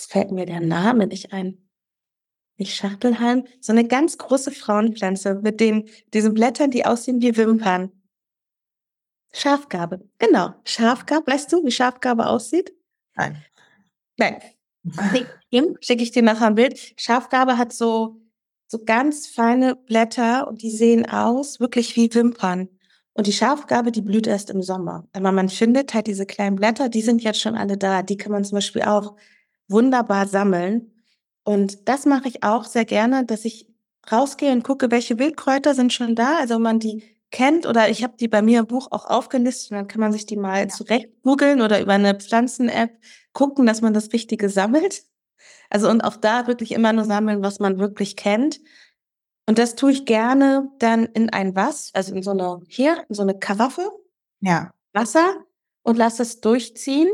[0.00, 1.68] es fällt mir der Name nicht ein,
[2.56, 7.92] nicht Schachtelhalm, so eine ganz große Frauenpflanze mit den, diesen Blättern, die aussehen wie Wimpern.
[9.32, 10.54] Schafgabe, genau.
[10.64, 12.72] Schafgabe, weißt du, wie Schafgabe aussieht?
[13.14, 13.44] Nein.
[14.16, 14.40] Nein.
[15.80, 16.94] Schicke ich dir nachher ein Bild.
[16.96, 18.16] Schafgabe hat so,
[18.66, 22.68] so ganz feine Blätter und die sehen aus wirklich wie Wimpern.
[23.12, 25.06] Und die Schafgabe, die blüht erst im Sommer.
[25.12, 28.02] Aber man findet halt diese kleinen Blätter, die sind jetzt schon alle da.
[28.02, 29.16] Die kann man zum Beispiel auch
[29.70, 30.92] wunderbar sammeln.
[31.44, 33.66] Und das mache ich auch sehr gerne, dass ich
[34.10, 36.38] rausgehe und gucke, welche Wildkräuter sind schon da.
[36.38, 39.76] Also man die kennt oder ich habe die bei mir im Buch auch aufgelistet und
[39.76, 40.68] dann kann man sich die mal ja.
[40.68, 42.98] zurecht googeln oder über eine Pflanzen-App
[43.32, 45.04] gucken, dass man das Richtige sammelt.
[45.72, 48.60] Also und auch da wirklich immer nur sammeln, was man wirklich kennt.
[49.46, 53.14] Und das tue ich gerne dann in ein Was, also in so eine, hier, in
[53.14, 53.88] so eine Karaffe.
[54.40, 54.72] Ja.
[54.92, 55.44] Wasser
[55.82, 57.08] und lasse es durchziehen.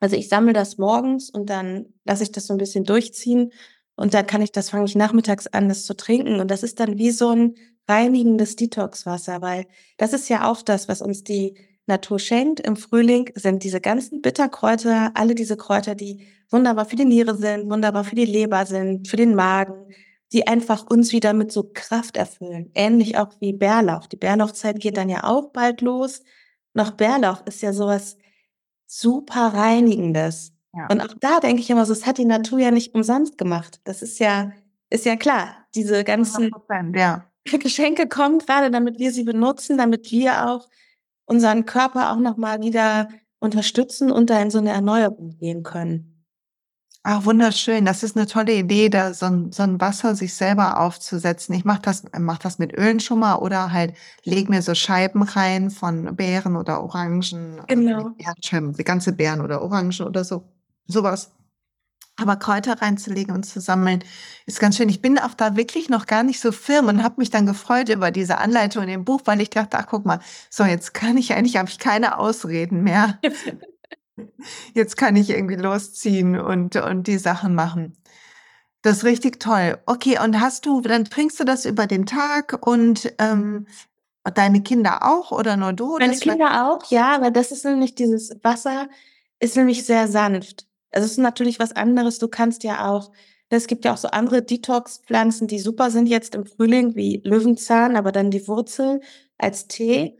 [0.00, 3.52] Also ich sammle das morgens und dann lasse ich das so ein bisschen durchziehen
[3.96, 6.40] und dann kann ich das, fange ich nachmittags an, das zu trinken.
[6.40, 7.54] Und das ist dann wie so ein
[7.86, 9.66] reinigendes Detoxwasser, weil
[9.98, 11.54] das ist ja auch das, was uns die
[11.86, 12.60] Natur schenkt.
[12.60, 17.68] Im Frühling sind diese ganzen Bitterkräuter, alle diese Kräuter, die wunderbar für die Niere sind,
[17.68, 19.92] wunderbar für die Leber sind, für den Magen,
[20.32, 22.70] die einfach uns wieder mit so Kraft erfüllen.
[22.74, 24.06] Ähnlich auch wie Bärlauch.
[24.06, 26.22] Die Bärlauchzeit geht dann ja auch bald los.
[26.72, 28.16] Noch Bärlauch ist ja sowas
[28.90, 30.52] super Reinigendes.
[30.74, 30.88] Ja.
[30.90, 33.80] Und auch da denke ich immer so, es hat die Natur ja nicht umsonst gemacht.
[33.84, 34.52] Das ist ja,
[34.90, 35.66] ist ja klar.
[35.74, 36.50] Diese ganzen
[36.94, 37.24] ja.
[37.44, 40.68] Geschenke kommen gerade, damit wir sie benutzen, damit wir auch
[41.24, 46.19] unseren Körper auch nochmal wieder unterstützen und da in so eine Erneuerung gehen können.
[47.02, 47.86] Ach, wunderschön.
[47.86, 51.54] Das ist eine tolle Idee, da so ein, so ein Wasser sich selber aufzusetzen.
[51.54, 55.22] Ich mache das, mach das mit Ölen schon mal oder halt leg mir so Scheiben
[55.22, 57.62] rein von Beeren oder Orangen.
[57.68, 58.10] Genau.
[58.10, 60.44] Beeren, die ganze Beeren oder Orangen oder so.
[60.86, 61.30] Sowas.
[62.16, 64.04] Aber Kräuter reinzulegen und zu sammeln,
[64.46, 64.88] ist ganz schön.
[64.90, 67.88] Ich bin auch da wirklich noch gar nicht so firm und habe mich dann gefreut
[67.88, 71.16] über diese Anleitung in dem Buch, weil ich dachte, ach guck mal, so jetzt kann
[71.16, 73.18] ich eigentlich, habe ich keine Ausreden mehr.
[74.74, 77.96] Jetzt kann ich irgendwie losziehen und, und die Sachen machen.
[78.82, 79.78] Das ist richtig toll.
[79.86, 83.66] Okay, und hast du, dann trinkst du das über den Tag und ähm,
[84.34, 85.98] deine Kinder auch oder nur du?
[85.98, 88.88] Meine Kinder auch, ja, aber das ist nämlich dieses Wasser,
[89.38, 90.66] ist nämlich sehr sanft.
[90.92, 92.18] Also es ist natürlich was anderes.
[92.18, 93.10] Du kannst ja auch,
[93.50, 97.96] es gibt ja auch so andere Detox-Pflanzen, die super sind jetzt im Frühling, wie Löwenzahn,
[97.96, 99.00] aber dann die Wurzel
[99.38, 100.18] als Tee.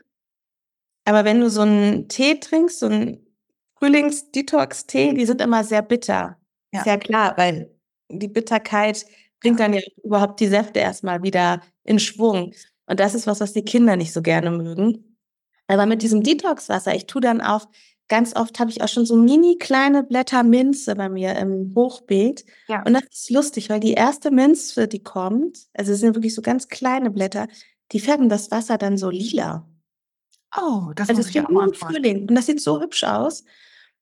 [1.04, 3.26] Aber wenn du so einen Tee trinkst, so einen
[3.80, 6.36] Frühlings-Detox-Tee, die sind immer sehr bitter.
[6.72, 6.84] Ja.
[6.84, 7.74] Sehr klar, weil
[8.10, 9.06] die Bitterkeit
[9.40, 12.52] bringt dann ja überhaupt die Säfte erstmal wieder in Schwung.
[12.86, 15.16] Und das ist was, was die Kinder nicht so gerne mögen.
[15.66, 17.66] Aber mit diesem Detox-Wasser, ich tue dann auch,
[18.08, 22.44] ganz oft habe ich auch schon so mini kleine Blätter Minze bei mir im Hochbeet.
[22.68, 22.82] Ja.
[22.82, 26.42] Und das ist lustig, weil die erste Minze, die kommt, also es sind wirklich so
[26.42, 27.46] ganz kleine Blätter,
[27.92, 29.66] die färben das Wasser dann so lila.
[30.56, 32.28] Oh, das also muss ich auch mal Frühling.
[32.28, 33.44] Und das sieht so hübsch aus.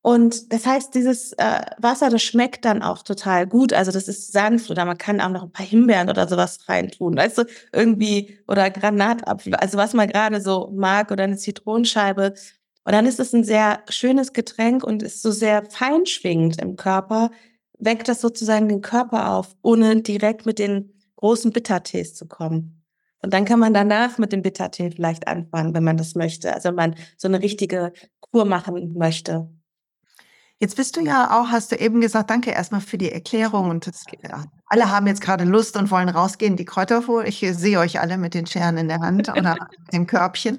[0.02, 3.72] Und das heißt, dieses äh, Wasser, das schmeckt dann auch total gut.
[3.72, 7.16] Also das ist sanft oder man kann auch noch ein paar Himbeeren oder sowas reintun.
[7.16, 12.34] Weißt du, irgendwie, oder Granatapfel, also was man gerade so mag oder eine Zitronenscheibe.
[12.84, 17.30] Und dann ist es ein sehr schönes Getränk und ist so sehr feinschwingend im Körper,
[17.78, 22.84] weckt das sozusagen den Körper auf, ohne direkt mit den großen Bittertees zu kommen.
[23.20, 26.54] Und dann kann man danach mit dem Bittertee vielleicht anfangen, wenn man das möchte.
[26.54, 29.48] Also wenn man so eine richtige Kur machen möchte.
[30.60, 33.70] Jetzt bist du ja auch, hast du eben gesagt, danke erstmal für die Erklärung.
[33.70, 37.26] Und das, ja, alle haben jetzt gerade Lust und wollen rausgehen, die Kräuter holen.
[37.28, 39.56] Ich sehe euch alle mit den Scheren in der Hand oder
[39.92, 40.58] dem Körbchen.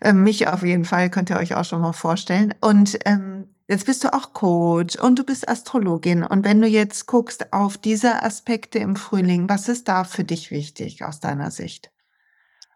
[0.00, 2.54] Ähm, mich auf jeden Fall könnt ihr euch auch schon mal vorstellen.
[2.60, 6.22] Und ähm, Jetzt bist du auch Coach und du bist Astrologin.
[6.22, 10.50] Und wenn du jetzt guckst auf diese Aspekte im Frühling, was ist da für dich
[10.50, 11.90] wichtig aus deiner Sicht?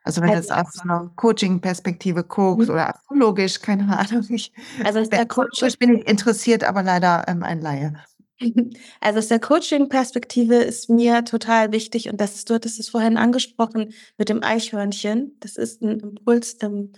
[0.08, 2.74] Also wenn du jetzt aus so einer Coaching-Perspektive guckst mhm.
[2.74, 4.24] oder astrologisch, keine Ahnung.
[4.30, 7.92] Ich, also ist der Coach bin ich interessiert, aber leider ähm, ein Laie.
[9.00, 13.18] Also aus der Coaching-Perspektive ist mir total wichtig, und das ist, du hattest es vorhin
[13.18, 15.36] angesprochen mit dem Eichhörnchen.
[15.40, 16.92] Das ist ein Impuls im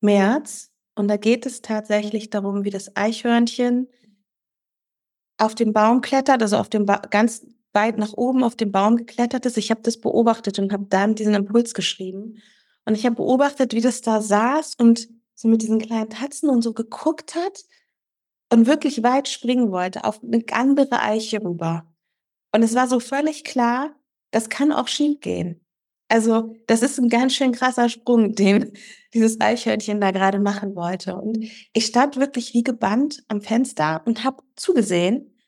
[0.00, 0.70] März.
[0.94, 3.88] Und da geht es tatsächlich darum, wie das Eichhörnchen
[5.38, 8.96] auf den Baum klettert, also auf dem ba ganz weit nach oben auf den Baum
[8.96, 9.56] geklettert ist.
[9.56, 12.38] Ich habe das beobachtet und habe dann diesen Impuls geschrieben.
[12.84, 16.62] Und ich habe beobachtet, wie das da saß und so mit diesen kleinen Tatzen und
[16.62, 17.64] so geguckt hat
[18.52, 21.86] und wirklich weit springen wollte auf eine andere Eiche rüber.
[22.52, 23.94] Und es war so völlig klar,
[24.32, 25.64] das kann auch schief gehen.
[26.08, 28.72] Also das ist ein ganz schön krasser Sprung, den
[29.14, 31.16] dieses Eichhörnchen da gerade machen wollte.
[31.16, 35.39] Und ich stand wirklich wie gebannt am Fenster und habe zugesehen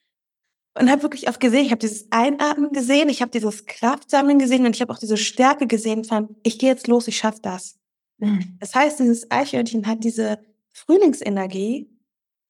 [0.75, 4.65] und habe wirklich oft gesehen, ich habe dieses Einatmen gesehen, ich habe dieses Kraftsammeln gesehen
[4.65, 7.79] und ich habe auch diese Stärke gesehen von, ich gehe jetzt los, ich schaffe das.
[8.19, 8.57] Mhm.
[8.61, 10.39] Das heißt, dieses Eichhörnchen hat diese
[10.73, 11.91] Frühlingsenergie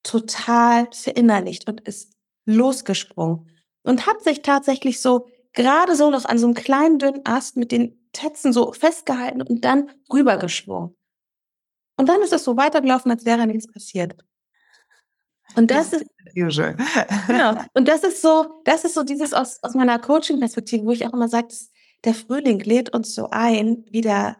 [0.03, 2.13] total verinnerlicht und ist
[2.45, 3.49] losgesprungen
[3.83, 7.73] und hat sich tatsächlich so gerade so noch an so einem kleinen dünnen Ast mit
[7.73, 10.95] den Tätzen so festgehalten und dann rübergeschwungen.
[11.97, 14.17] Und dann ist es so weitergelaufen, als wäre nichts passiert.
[15.55, 16.77] Und das ist usual.
[17.27, 17.61] genau.
[17.75, 21.13] Und das ist so, das ist so dieses aus, aus meiner Coaching-Perspektive, wo ich auch
[21.13, 21.49] immer sage,
[22.05, 24.37] der Frühling lädt uns so ein, wieder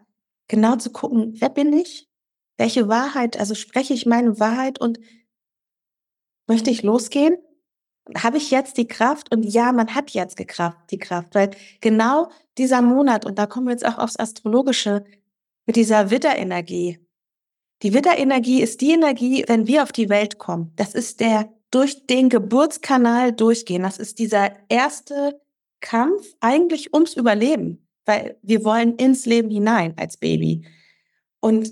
[0.47, 2.09] genau zu gucken, wer bin ich?
[2.57, 4.99] Welche Wahrheit, also spreche ich meine Wahrheit und
[6.47, 7.37] Möchte ich losgehen?
[8.17, 9.33] Habe ich jetzt die Kraft?
[9.33, 13.45] Und ja, man hat jetzt die Kraft, die Kraft, weil genau dieser Monat, und da
[13.45, 15.05] kommen wir jetzt auch aufs Astrologische,
[15.65, 16.99] mit dieser Widderenergie.
[17.83, 20.71] Die Widderenergie ist die Energie, wenn wir auf die Welt kommen.
[20.77, 23.83] Das ist der durch den Geburtskanal durchgehen.
[23.83, 25.41] Das ist dieser erste
[25.81, 30.65] Kampf eigentlich ums Überleben, weil wir wollen ins Leben hinein als Baby.
[31.41, 31.71] Und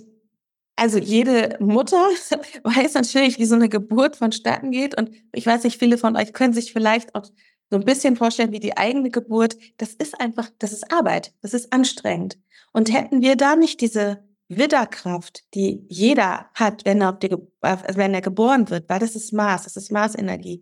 [0.76, 2.10] also jede Mutter
[2.64, 4.98] weiß natürlich, wie so eine Geburt vonstatten geht.
[4.98, 7.24] Und ich weiß nicht, viele von euch können sich vielleicht auch
[7.70, 9.56] so ein bisschen vorstellen, wie die eigene Geburt.
[9.78, 12.38] Das ist einfach, das ist Arbeit, das ist anstrengend.
[12.74, 14.24] Und hätten wir da nicht diese
[14.58, 19.34] Widderkraft, die jeder hat, wenn er, die, also wenn er geboren wird, weil das ist
[19.34, 20.62] Mars, das ist Marsenergie,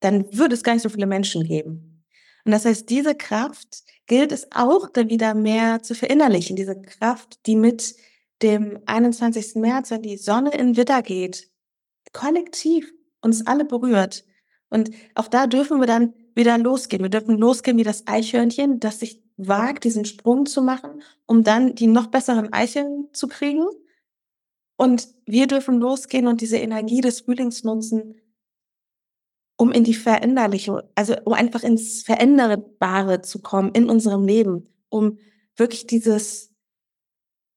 [0.00, 2.04] dann würde es gar nicht so viele Menschen geben.
[2.44, 7.46] Und das heißt, diese Kraft gilt es auch dann wieder mehr zu verinnerlichen, diese Kraft,
[7.46, 7.94] die mit
[8.42, 9.56] dem 21.
[9.56, 11.50] März, wenn die Sonne in Widder geht,
[12.12, 14.24] kollektiv uns alle berührt.
[14.70, 17.02] Und auch da dürfen wir dann wieder losgehen.
[17.02, 21.74] Wir dürfen losgehen wie das Eichhörnchen, das sich wagt, diesen Sprung zu machen, um dann
[21.74, 23.66] die noch besseren Eicheln zu kriegen.
[24.76, 28.14] Und wir dürfen losgehen und diese Energie des Frühlings nutzen,
[29.56, 35.18] um in die Veränderliche, also um einfach ins Veränderbare zu kommen in unserem Leben, um
[35.56, 36.50] wirklich dieses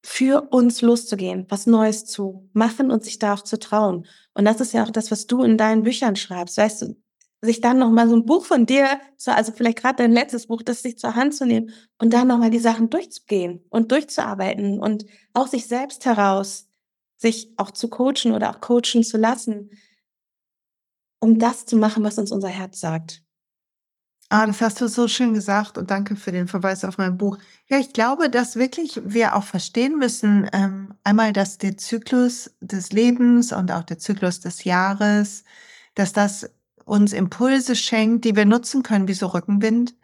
[0.05, 4.05] für uns loszugehen, was Neues zu machen und sich da auch zu trauen.
[4.33, 6.57] Und das ist ja auch das, was du in deinen Büchern schreibst.
[6.57, 6.97] Weißt du,
[7.43, 10.81] sich dann nochmal so ein Buch von dir, also vielleicht gerade dein letztes Buch, das
[10.81, 15.47] sich zur Hand zu nehmen und dann nochmal die Sachen durchzugehen und durchzuarbeiten und auch
[15.47, 16.69] sich selbst heraus,
[17.17, 19.71] sich auch zu coachen oder auch coachen zu lassen,
[21.19, 23.21] um das zu machen, was uns unser Herz sagt.
[24.29, 27.37] Ah, das hast du so schön gesagt und danke für den Verweis auf mein Buch.
[27.67, 32.93] Ja, ich glaube, dass wirklich wir auch verstehen müssen, ähm, einmal, dass der Zyklus des
[32.93, 35.43] Lebens und auch der Zyklus des Jahres,
[35.93, 36.49] dass das
[36.85, 39.95] uns Impulse schenkt, die wir nutzen können, wie so Rückenwind.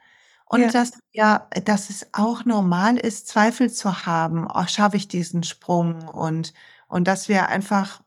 [0.46, 0.72] Und ja.
[0.72, 4.48] dass ja, dass es auch normal ist, Zweifel zu haben.
[4.52, 6.08] Oh, schaffe ich diesen Sprung?
[6.08, 6.54] Und,
[6.88, 8.02] und dass wir einfach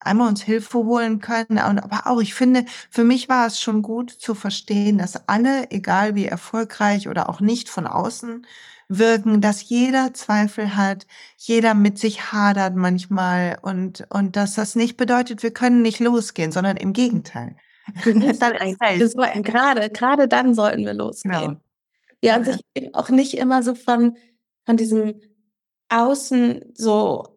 [0.00, 1.58] einmal uns Hilfe holen können.
[1.58, 6.14] Aber auch, ich finde, für mich war es schon gut zu verstehen, dass alle, egal
[6.14, 8.46] wie erfolgreich oder auch nicht von außen
[8.88, 11.06] wirken, dass jeder Zweifel hat,
[11.36, 16.52] jeder mit sich hadert manchmal und, und dass das nicht bedeutet, wir können nicht losgehen,
[16.52, 17.56] sondern im Gegenteil.
[19.42, 21.32] Gerade, gerade dann sollten wir losgehen.
[21.32, 21.60] Genau.
[22.22, 24.16] Ja, und sich auch nicht immer so von,
[24.64, 25.20] von diesem
[25.88, 27.36] Außen so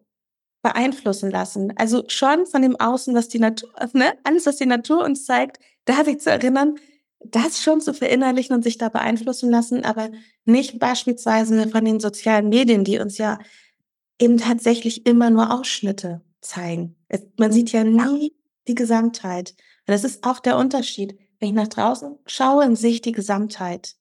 [0.61, 1.73] beeinflussen lassen.
[1.77, 5.59] Also schon von dem Außen, was die Natur, ne, alles, was die Natur uns zeigt,
[5.85, 6.75] da sich zu erinnern,
[7.19, 10.09] das schon zu verinnerlichen und sich da beeinflussen lassen, aber
[10.45, 13.39] nicht beispielsweise von den sozialen Medien, die uns ja
[14.19, 16.95] eben tatsächlich immer nur Ausschnitte zeigen.
[17.37, 18.33] Man sieht ja nie
[18.67, 19.55] die Gesamtheit.
[19.89, 21.17] Und das ist auch der Unterschied.
[21.39, 23.95] Wenn ich nach draußen schaue, sehe ich die Gesamtheit.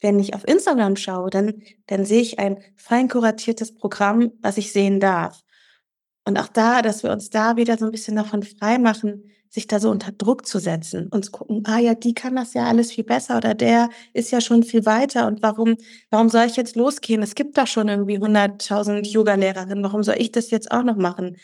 [0.00, 4.72] Wenn ich auf Instagram schaue, dann, dann sehe ich ein fein kuratiertes Programm, was ich
[4.72, 5.42] sehen darf.
[6.24, 9.66] Und auch da, dass wir uns da wieder so ein bisschen davon frei machen, sich
[9.66, 12.64] da so unter Druck zu setzen und zu gucken, ah ja, die kann das ja
[12.64, 15.76] alles viel besser oder der ist ja schon viel weiter und warum,
[16.08, 17.22] warum soll ich jetzt losgehen?
[17.22, 21.36] Es gibt da schon irgendwie 100.000 Yoga-Lehrerinnen, warum soll ich das jetzt auch noch machen?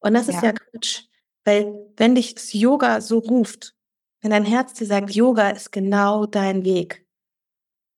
[0.00, 1.04] Und das ist ja, ja Quatsch,
[1.46, 3.74] weil wenn dich das Yoga so ruft,
[4.20, 7.06] wenn dein Herz dir sagt, Yoga ist genau dein Weg,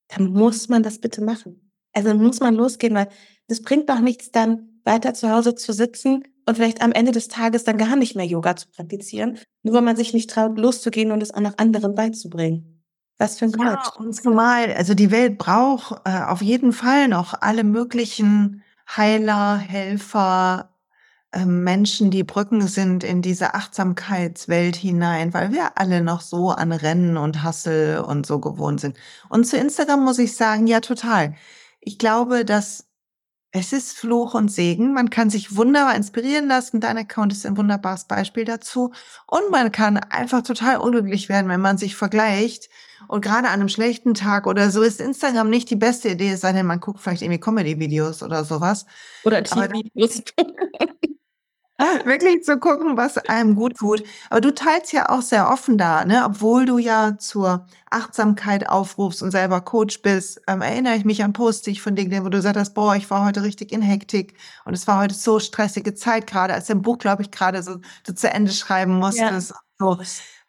[0.09, 1.73] dann muss man das bitte machen.
[1.95, 3.09] Also muss man losgehen, weil
[3.49, 7.29] das bringt doch nichts dann weiter zu Hause zu sitzen und vielleicht am Ende des
[7.29, 11.11] Tages dann gar nicht mehr Yoga zu praktizieren, nur weil man sich nicht traut, loszugehen
[11.11, 12.85] und es auch noch anderen beizubringen.
[13.17, 13.93] Was für ein Quatsch.
[13.95, 19.57] Ja, und zumal, also die Welt braucht äh, auf jeden Fall noch alle möglichen Heiler,
[19.57, 20.71] Helfer,
[21.37, 27.19] Menschen, die Brücken sind in diese Achtsamkeitswelt hinein, weil wir alle noch so an Rennen
[27.19, 28.97] und Hassel und so gewohnt sind.
[29.29, 31.35] Und zu Instagram muss ich sagen, ja, total.
[31.81, 32.89] Ich glaube, dass
[33.51, 34.93] es ist Fluch und Segen.
[34.93, 36.81] Man kann sich wunderbar inspirieren lassen.
[36.81, 38.93] Dein Account ist ein wunderbares Beispiel dazu.
[39.27, 42.69] Und man kann einfach total unglücklich werden, wenn man sich vergleicht.
[43.07, 46.41] Und gerade an einem schlechten Tag oder so ist Instagram nicht die beste Idee, es
[46.43, 48.87] sei denn, man guckt vielleicht irgendwie Comedy-Videos oder sowas.
[49.25, 50.23] Oder TV-Videos.
[52.05, 54.03] wirklich zu gucken, was einem gut tut.
[54.31, 56.25] Aber du teilst ja auch sehr offen da, ne?
[56.25, 61.33] Obwohl du ja zur Achtsamkeit aufrufst und selber Coach bist, ähm, erinnere ich mich an
[61.67, 64.75] ich von dir, wo du gesagt hast, boah, ich war heute richtig in Hektik und
[64.75, 68.13] es war heute so stressige Zeit gerade, als dein Buch, glaube ich, gerade so, so
[68.13, 69.51] zu Ende schreiben musstest.
[69.51, 69.57] Ja.
[69.79, 69.99] So,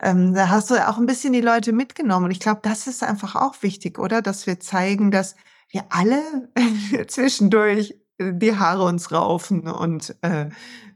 [0.02, 2.26] ähm, da hast du auch ein bisschen die Leute mitgenommen.
[2.26, 4.24] Und ich glaube, das ist einfach auch wichtig, oder?
[4.24, 5.36] Dass wir zeigen, dass
[5.70, 6.24] wir alle
[7.08, 10.50] zwischendurch die Haare uns raufen und äh,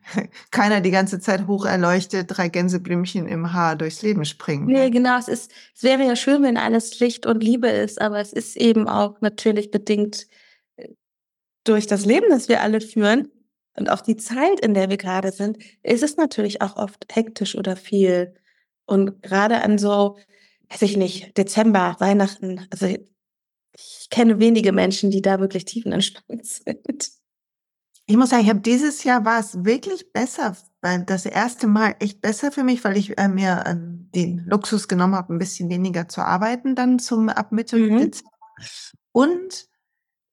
[0.51, 4.65] keiner die ganze Zeit hoch erleuchtet, drei Gänseblümchen im Haar durchs Leben springen.
[4.65, 5.17] Nee, genau.
[5.17, 8.57] Es, ist, es wäre ja schön, wenn alles Licht und Liebe ist, aber es ist
[8.57, 10.27] eben auch natürlich bedingt
[10.77, 10.89] äh,
[11.63, 13.29] durch das Leben, das wir alle führen
[13.75, 17.55] und auch die Zeit, in der wir gerade sind, ist es natürlich auch oft hektisch
[17.55, 18.35] oder viel.
[18.85, 20.17] Und gerade an so,
[20.69, 22.87] weiß ich nicht, Dezember, Weihnachten, also
[23.75, 27.11] ich kenne wenige Menschen, die da wirklich tiefenentspannt sind.
[28.05, 31.95] Ich muss sagen, ich habe dieses Jahr war es wirklich besser, weil das erste Mal
[31.99, 35.69] echt besser für mich, weil ich äh, mir äh, den Luxus genommen habe, ein bisschen
[35.69, 37.97] weniger zu arbeiten dann zum ab Mitte mhm.
[37.97, 38.29] Dezember.
[39.13, 39.69] Und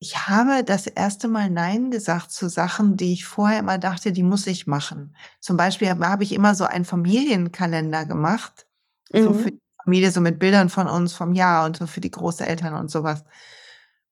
[0.01, 4.23] ich habe das erste Mal Nein gesagt zu Sachen, die ich vorher immer dachte, die
[4.23, 5.15] muss ich machen.
[5.41, 8.67] Zum Beispiel habe hab ich immer so einen Familienkalender gemacht,
[9.13, 9.23] mhm.
[9.23, 12.11] so für die Familie, so mit Bildern von uns vom Jahr und so für die
[12.11, 13.25] Großeltern und sowas.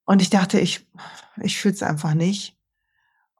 [0.05, 0.87] Und ich dachte, ich,
[1.41, 2.58] ich fühle es einfach nicht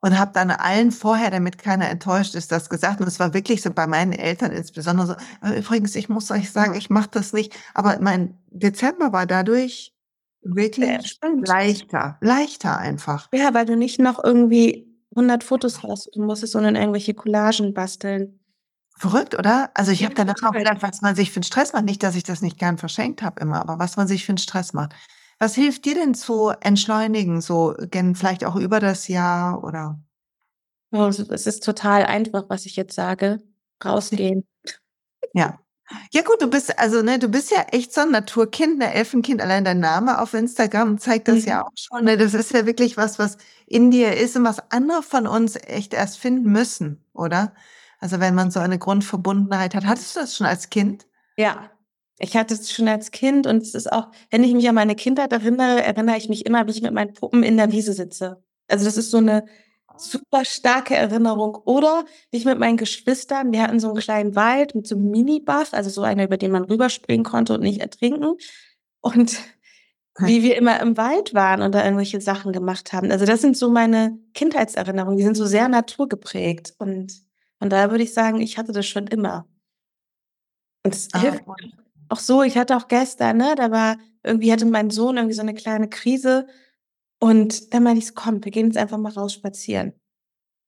[0.01, 3.01] und habe dann allen vorher, damit keiner enttäuscht ist, das gesagt.
[3.01, 6.51] Und es war wirklich so bei meinen Eltern insbesondere so, äh, übrigens, ich muss euch
[6.51, 7.55] sagen, ich mache das nicht.
[7.75, 9.95] Aber mein Dezember war dadurch
[10.43, 13.29] wirklich leichter, leichter einfach.
[13.33, 17.15] Ja, weil du nicht noch irgendwie 100 Fotos hast und musst es so in irgendwelche
[17.15, 18.39] Collagen basteln.
[18.97, 19.71] Verrückt, oder?
[19.75, 21.85] Also ich habe danach auch gedacht, was man sich für einen Stress macht.
[21.85, 24.39] Nicht, dass ich das nicht gern verschenkt habe immer, aber was man sich für einen
[24.39, 24.95] Stress macht.
[25.39, 27.75] Was hilft dir denn zu entschleunigen, so
[28.15, 30.01] vielleicht auch über das Jahr oder?
[30.91, 33.39] Oh, es ist total einfach, was ich jetzt sage.
[33.85, 34.47] Rausgehen.
[35.35, 35.61] Ja.
[36.11, 39.41] Ja gut, du bist also ne, du bist ja echt so ein Naturkind, ein Elfenkind.
[39.41, 41.49] Allein dein Name auf Instagram zeigt das mhm.
[41.49, 42.05] ja auch schon.
[42.05, 42.19] Ne?
[42.19, 45.95] Das ist ja wirklich was, was in dir ist und was andere von uns echt
[45.95, 47.55] erst finden müssen, oder?
[48.01, 49.87] Also wenn man so eine Grundverbundenheit hat.
[49.87, 51.07] Hattest du das schon als Kind?
[51.37, 51.71] Ja,
[52.19, 54.97] ich hatte es schon als Kind und es ist auch, wenn ich mich an meine
[54.97, 58.43] Kindheit erinnere, erinnere ich mich immer, wie ich mit meinen Puppen in der Wiese sitze.
[58.69, 59.45] Also das ist so eine
[59.97, 61.57] super starke Erinnerung.
[61.65, 65.11] Oder wie ich mit meinen Geschwistern, wir hatten so einen kleinen Wald mit so einem
[65.11, 68.35] Mini-Bach, also so einer, über den man rüberspringen konnte und nicht ertrinken.
[69.01, 69.39] Und
[70.21, 73.13] wie wir immer im Wald waren und da irgendwelche Sachen gemacht haben.
[73.13, 76.75] Also das sind so meine Kindheitserinnerungen, die sind so sehr naturgeprägt.
[76.79, 77.13] Und
[77.59, 79.47] von daher würde ich sagen, ich hatte das schon immer.
[80.85, 81.45] Und es ah, hilft
[82.09, 85.43] auch so, ich hatte auch gestern, ne, da war irgendwie hatte mein Sohn irgendwie so
[85.43, 86.47] eine kleine Krise
[87.21, 89.93] und dann meinte ich komm, wir gehen jetzt einfach mal raus spazieren.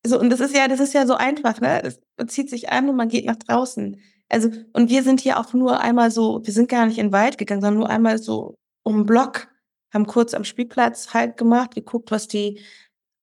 [0.06, 1.94] So, und das ist ja, das ist ja so einfach, ne?
[2.16, 4.00] Man zieht sich an und man geht nach draußen.
[4.28, 7.12] Also, und wir sind hier auch nur einmal so, wir sind gar nicht in den
[7.12, 9.48] Wald gegangen, sondern nur einmal so um den Block,
[9.92, 12.60] haben kurz am Spielplatz halt gemacht, geguckt, was die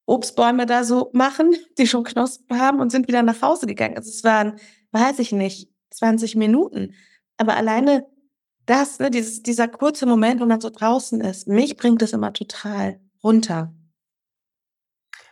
[0.05, 3.97] Obstbäume da so machen, die schon Knospen haben und sind wieder nach Hause gegangen.
[3.97, 4.59] Also es waren,
[4.91, 6.93] weiß ich nicht, 20 Minuten.
[7.37, 8.05] Aber alleine
[8.65, 12.33] das, ne, dieses, dieser kurze Moment, wo man so draußen ist, mich bringt es immer
[12.33, 13.73] total runter.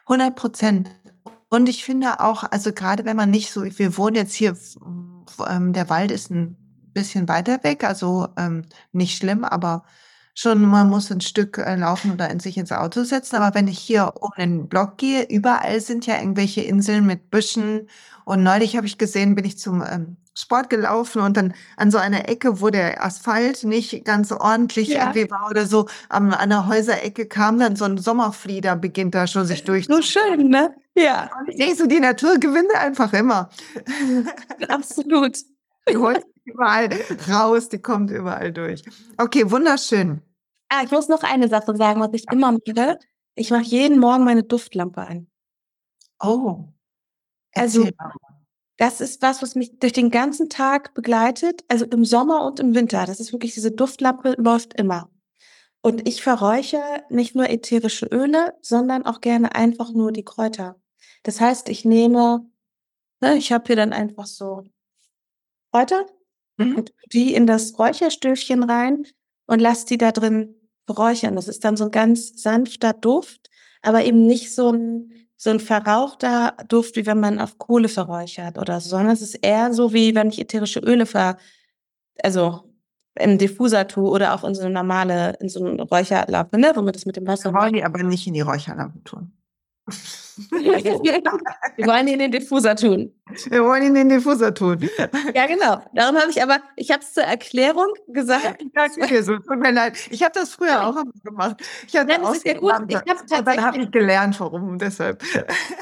[0.08, 0.90] 100 Prozent.
[1.50, 4.58] Und ich finde auch, also gerade wenn man nicht so, wir wohnen jetzt hier,
[5.48, 6.58] ähm, der Wald ist ein
[6.94, 9.84] bisschen weiter weg, also ähm, nicht schlimm, aber
[10.36, 13.38] schon, man muss ein Stück äh, laufen oder in sich ins Auto setzen.
[13.38, 17.90] Aber wenn ich hier um den Block gehe, überall sind ja irgendwelche Inseln mit Büschen.
[18.26, 21.98] Und neulich habe ich gesehen, bin ich zum ähm, Sport gelaufen und dann an so
[21.98, 25.06] einer Ecke, wo der Asphalt nicht ganz ordentlich ja.
[25.06, 29.46] irgendwie war oder so, an einer Häuserecke kam dann so ein Sommerflieder, beginnt da schon
[29.46, 29.86] sich durch.
[29.86, 30.76] So schön, ne?
[30.96, 31.30] Ja.
[31.40, 33.50] Und ich denke so, die Natur gewinnt einfach immer.
[34.68, 35.38] Absolut.
[35.88, 36.90] Die holt überall
[37.30, 38.84] raus, die kommt überall durch.
[39.18, 40.22] Okay, wunderschön.
[40.70, 43.00] Ah, ich muss noch eine Sache sagen, was ich immer mache.
[43.36, 45.28] Ich mache jeden Morgen meine Duftlampe an.
[46.20, 46.66] Oh.
[47.54, 47.90] Also,
[48.78, 52.74] das ist was, was mich durch den ganzen Tag begleitet, also im Sommer und im
[52.76, 53.06] Winter.
[53.06, 55.10] Das ist wirklich, diese Duftlampe läuft immer.
[55.82, 60.82] Und ich verräuche nicht nur ätherische Öle, sondern auch gerne einfach nur die Kräuter.
[61.24, 62.50] Das heißt, ich nehme,
[63.22, 64.64] ne, ich habe hier dann einfach so
[65.72, 66.06] Kräuter
[66.58, 66.86] mhm.
[67.12, 69.06] die in das Räucherstöfchen rein
[69.48, 70.56] und lasse die da drin
[70.90, 71.36] räuchern.
[71.36, 73.50] Das ist dann so ein ganz sanfter Duft,
[73.82, 78.58] aber eben nicht so ein so ein verrauchter Duft, wie wenn man auf Kohle verräuchert
[78.58, 81.38] oder so, sondern es ist eher so, wie wenn ich ätherische Öle ver,
[82.24, 82.64] also
[83.16, 86.82] im Diffuser tue oder auch in so eine normale, in so eine Räucherlampe, ne, wo
[86.82, 87.52] man das mit dem Wasser.
[87.52, 89.32] Wir wollen die aber nicht in die Räucherlampe tun.
[90.38, 93.14] Wir wollen ihn in den Diffuser tun.
[93.50, 94.90] Wir wollen ihn in den Diffuser tun.
[95.34, 95.82] Ja, genau.
[95.94, 98.64] Darum habe ich aber, ich habe es zur Erklärung gesagt.
[98.76, 99.98] Ja, so, tut mir leid.
[100.10, 101.62] Ich habe das früher auch gemacht.
[101.88, 102.74] Ich habe das ist ja gut.
[102.88, 105.24] Ich habe tatsächlich hab ich gelernt, warum, deshalb.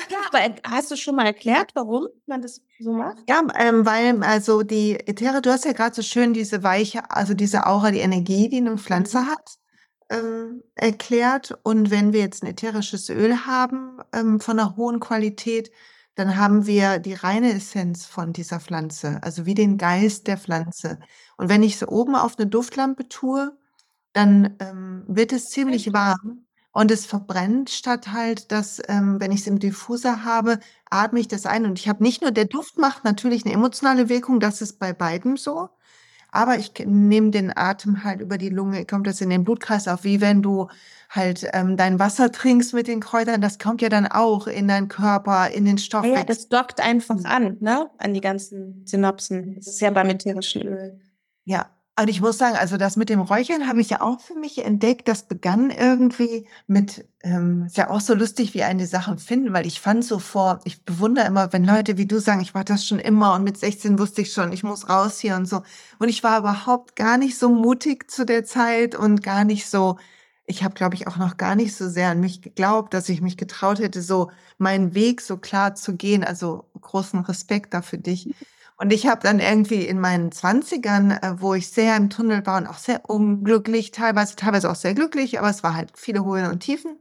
[0.10, 3.18] Ja, aber hast du schon mal erklärt, warum man das so macht?
[3.28, 7.34] Ja, ähm, weil also die Äthere, du hast ja gerade so schön diese weiche, also
[7.34, 9.32] diese Aura, die Energie, die eine Pflanze mhm.
[9.32, 9.58] hat
[10.10, 11.58] ähm, erklärt.
[11.64, 15.72] Und wenn wir jetzt ein ätherisches Öl haben ähm, von einer hohen Qualität,
[16.16, 20.99] dann haben wir die reine Essenz von dieser Pflanze, also wie den Geist der Pflanze.
[21.38, 23.58] Und wenn ich so oben auf eine Duftlampe tue,
[24.14, 29.41] dann ähm, wird es ziemlich warm und es verbrennt, statt halt, dass, ähm, wenn ich
[29.41, 31.66] es im Diffuser habe, atme ich das ein.
[31.66, 34.93] Und ich habe nicht nur, der Duft macht natürlich eine emotionale Wirkung, das ist bei
[34.93, 35.70] beiden so,
[36.34, 40.19] aber ich nehme den Atem halt über die Lunge, kommt das in den Blutkreislauf, wie
[40.19, 40.67] wenn du
[41.11, 44.88] halt ähm, dein Wasser trinkst mit den Kräutern, das kommt ja dann auch in deinen
[44.88, 46.17] Körper, in den Stoffwechsel.
[46.17, 47.89] Ja, das dockt einfach an, ne?
[47.99, 49.55] An die ganzen Synapsen.
[49.55, 50.99] Das ist ja beim ätherischen Öl.
[51.45, 51.69] Ja,
[51.99, 54.65] und ich muss sagen, also das mit dem Räuchern habe ich ja auch für mich
[54.65, 55.07] entdeckt.
[55.07, 59.53] Das begann irgendwie mit, ähm, ist ja auch so lustig, wie einen die Sachen finden,
[59.53, 62.63] weil ich fand so vor, ich bewundere immer, wenn Leute wie du sagen, ich war
[62.63, 65.61] das schon immer und mit 16 wusste ich schon, ich muss raus hier und so.
[65.99, 69.97] Und ich war überhaupt gar nicht so mutig zu der Zeit und gar nicht so,
[70.45, 73.21] ich habe, glaube ich, auch noch gar nicht so sehr an mich geglaubt, dass ich
[73.21, 76.23] mich getraut hätte, so meinen Weg so klar zu gehen.
[76.23, 78.29] Also großen Respekt da für dich.
[78.78, 82.57] Und ich habe dann irgendwie in meinen Zwanzigern, äh, wo ich sehr im Tunnel war
[82.57, 86.49] und auch sehr unglücklich, teilweise, teilweise auch sehr glücklich, aber es war halt viele Höhen
[86.49, 86.97] und Tiefen,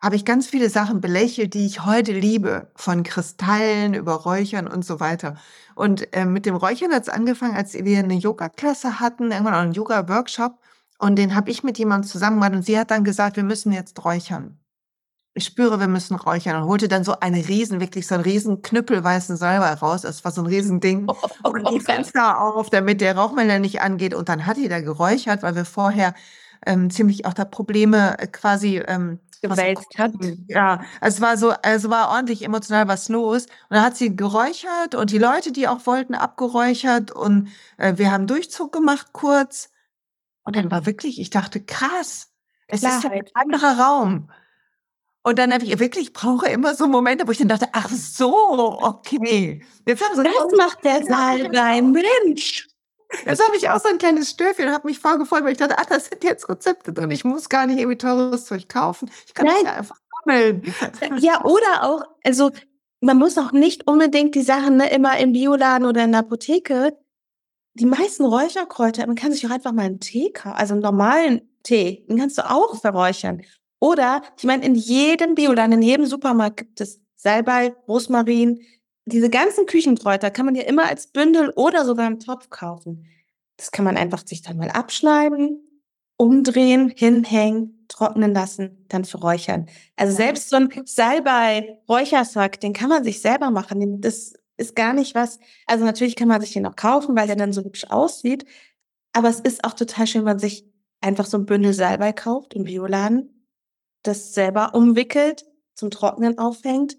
[0.00, 4.84] habe ich ganz viele Sachen belächelt, die ich heute liebe, von Kristallen über Räuchern und
[4.84, 5.36] so weiter.
[5.74, 9.60] Und äh, mit dem Räuchern hat es angefangen, als wir eine Yoga-Klasse hatten, irgendwann auch
[9.60, 10.58] einen Yoga-Workshop.
[10.98, 13.72] Und den habe ich mit jemandem zusammen gemacht und sie hat dann gesagt, wir müssen
[13.72, 14.58] jetzt räuchern
[15.36, 18.62] ich spüre, wir müssen räuchern und holte dann so eine riesen, wirklich so einen riesen
[18.62, 20.00] Knüppel weißen Salbei raus.
[20.00, 21.04] Das war so ein riesen Ding.
[21.08, 24.14] Oh, oh, oh, und die Fenster auf, damit der Rauchmelder nicht angeht.
[24.14, 26.14] Und dann hat die da geräuchert, weil wir vorher
[26.64, 30.12] ähm, ziemlich auch da Probleme äh, quasi ähm, gewälzt hat.
[30.48, 33.44] Ja, es war so, also war ordentlich emotional was los.
[33.44, 38.10] Und dann hat sie geräuchert und die Leute, die auch wollten, abgeräuchert und äh, wir
[38.10, 39.68] haben Durchzug gemacht kurz.
[40.44, 42.30] Und dann war wirklich, ich dachte, krass,
[42.68, 43.26] es Klarheit.
[43.26, 44.30] ist ein anderer Raum.
[45.26, 48.78] Und dann habe ich wirklich, brauche immer so Momente, wo ich dann dachte, ach so,
[48.80, 49.60] okay.
[49.84, 52.68] Jetzt haben so das macht der Saal beim Mensch.
[53.24, 55.78] Jetzt habe ich auch so ein kleines Störfchen und habe mich vorgefreut, weil ich dachte,
[55.78, 57.10] ach, das sind jetzt Rezepte drin.
[57.10, 59.10] Ich muss gar nicht irgendwie teures Zeug kaufen.
[59.26, 59.56] Ich kann Nein.
[59.64, 60.62] das ja einfach sammeln.
[61.18, 62.52] Ja, oder auch, also
[63.00, 66.96] man muss auch nicht unbedingt die Sachen ne, immer im Bioladen oder in der Apotheke.
[67.74, 71.50] Die meisten Räucherkräuter, man kann sich auch einfach mal einen Tee kaufen, also einen normalen
[71.64, 73.42] Tee, den kannst du auch verräuchern.
[73.86, 78.60] Oder, ich meine, in jedem Bioladen, in jedem Supermarkt gibt es Salbei, Rosmarin.
[79.04, 83.06] Diese ganzen Küchenkräuter kann man ja immer als Bündel oder sogar im Topf kaufen.
[83.56, 85.60] Das kann man einfach sich dann mal abschneiden,
[86.16, 89.66] umdrehen, hinhängen, trocknen lassen, dann verräuchern.
[89.94, 94.00] Also selbst so ein Salbei, Räuchersack, den kann man sich selber machen.
[94.00, 95.38] Das ist gar nicht was.
[95.66, 98.46] Also natürlich kann man sich den auch kaufen, weil der dann so hübsch aussieht.
[99.12, 100.68] Aber es ist auch total schön, wenn man sich
[101.00, 103.30] einfach so ein Bündel Salbei kauft im Bioladen
[104.06, 105.44] das selber umwickelt,
[105.74, 106.96] zum Trocknen aufhängt.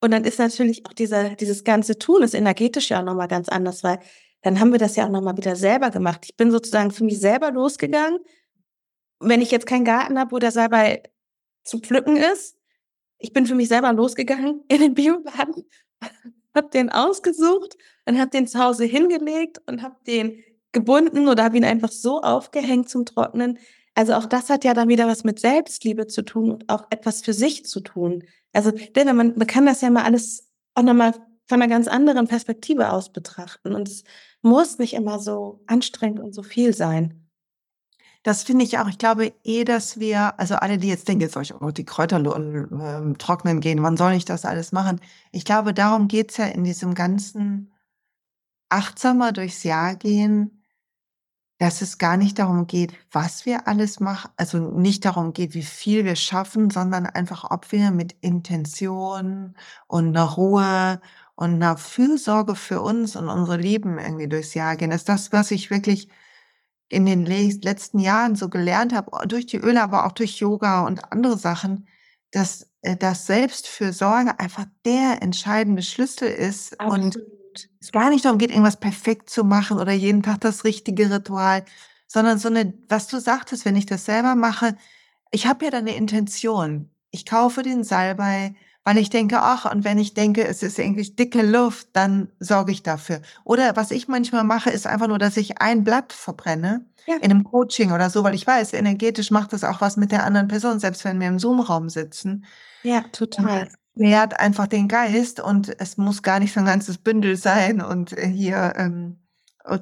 [0.00, 3.48] Und dann ist natürlich auch dieser, dieses ganze Tun ist energetisch ja auch nochmal ganz
[3.48, 3.98] anders, weil
[4.42, 6.20] dann haben wir das ja auch nochmal wieder selber gemacht.
[6.24, 8.20] Ich bin sozusagen für mich selber losgegangen
[9.20, 11.02] wenn ich jetzt keinen Garten habe, wo der Salbei
[11.62, 12.56] zu pflücken ist,
[13.18, 15.64] ich bin für mich selber losgegangen in den Bioladen,
[16.54, 20.42] hab den ausgesucht und hab den zu Hause hingelegt und hab den
[20.72, 23.58] gebunden oder hab ihn einfach so aufgehängt zum Trocknen.
[24.00, 27.20] Also auch das hat ja dann wieder was mit Selbstliebe zu tun und auch etwas
[27.20, 28.24] für sich zu tun.
[28.54, 31.12] Also denn man, man kann das ja mal alles auch nochmal
[31.46, 34.04] von einer ganz anderen Perspektive aus betrachten und es
[34.40, 37.28] muss nicht immer so anstrengend und so viel sein.
[38.22, 38.88] Das finde ich auch.
[38.88, 41.84] Ich glaube eh, dass wir, also alle, die jetzt denken, jetzt soll ich auch die
[41.84, 44.98] Kräuter äh, trocknen gehen, wann soll ich das alles machen?
[45.30, 47.70] Ich glaube, darum geht's ja in diesem ganzen
[48.70, 50.59] achtsamer durchs Jahr gehen,
[51.60, 55.62] dass es gar nicht darum geht, was wir alles machen, also nicht darum geht, wie
[55.62, 59.54] viel wir schaffen, sondern einfach, ob wir mit Intention
[59.86, 61.02] und einer Ruhe
[61.34, 64.88] und einer Fürsorge für uns und unsere Lieben irgendwie durchs Jahr gehen.
[64.88, 66.08] Das ist das, was ich wirklich
[66.88, 71.12] in den letzten Jahren so gelernt habe, durch die Öle, aber auch durch Yoga und
[71.12, 71.86] andere Sachen,
[72.30, 77.16] dass äh, das Selbstfürsorge einfach der entscheidende Schlüssel ist Absolut.
[77.16, 77.39] und
[77.80, 81.64] es gar nicht darum geht, irgendwas perfekt zu machen oder jeden Tag das richtige Ritual,
[82.06, 84.76] sondern so eine, was du sagtest, wenn ich das selber mache,
[85.30, 86.90] ich habe ja da eine Intention.
[87.10, 88.54] Ich kaufe den Salbei,
[88.84, 92.72] weil ich denke, ach, und wenn ich denke, es ist irgendwie dicke Luft, dann sorge
[92.72, 93.20] ich dafür.
[93.44, 97.16] Oder was ich manchmal mache, ist einfach nur, dass ich ein Blatt verbrenne ja.
[97.16, 100.24] in einem Coaching oder so, weil ich weiß, energetisch macht das auch was mit der
[100.24, 102.44] anderen Person, selbst wenn wir im Zoom-Raum sitzen.
[102.82, 103.68] Ja, total.
[104.00, 108.16] Wehrt einfach den Geist und es muss gar nicht so ein ganzes Bündel sein und
[108.16, 109.18] äh, hier ähm,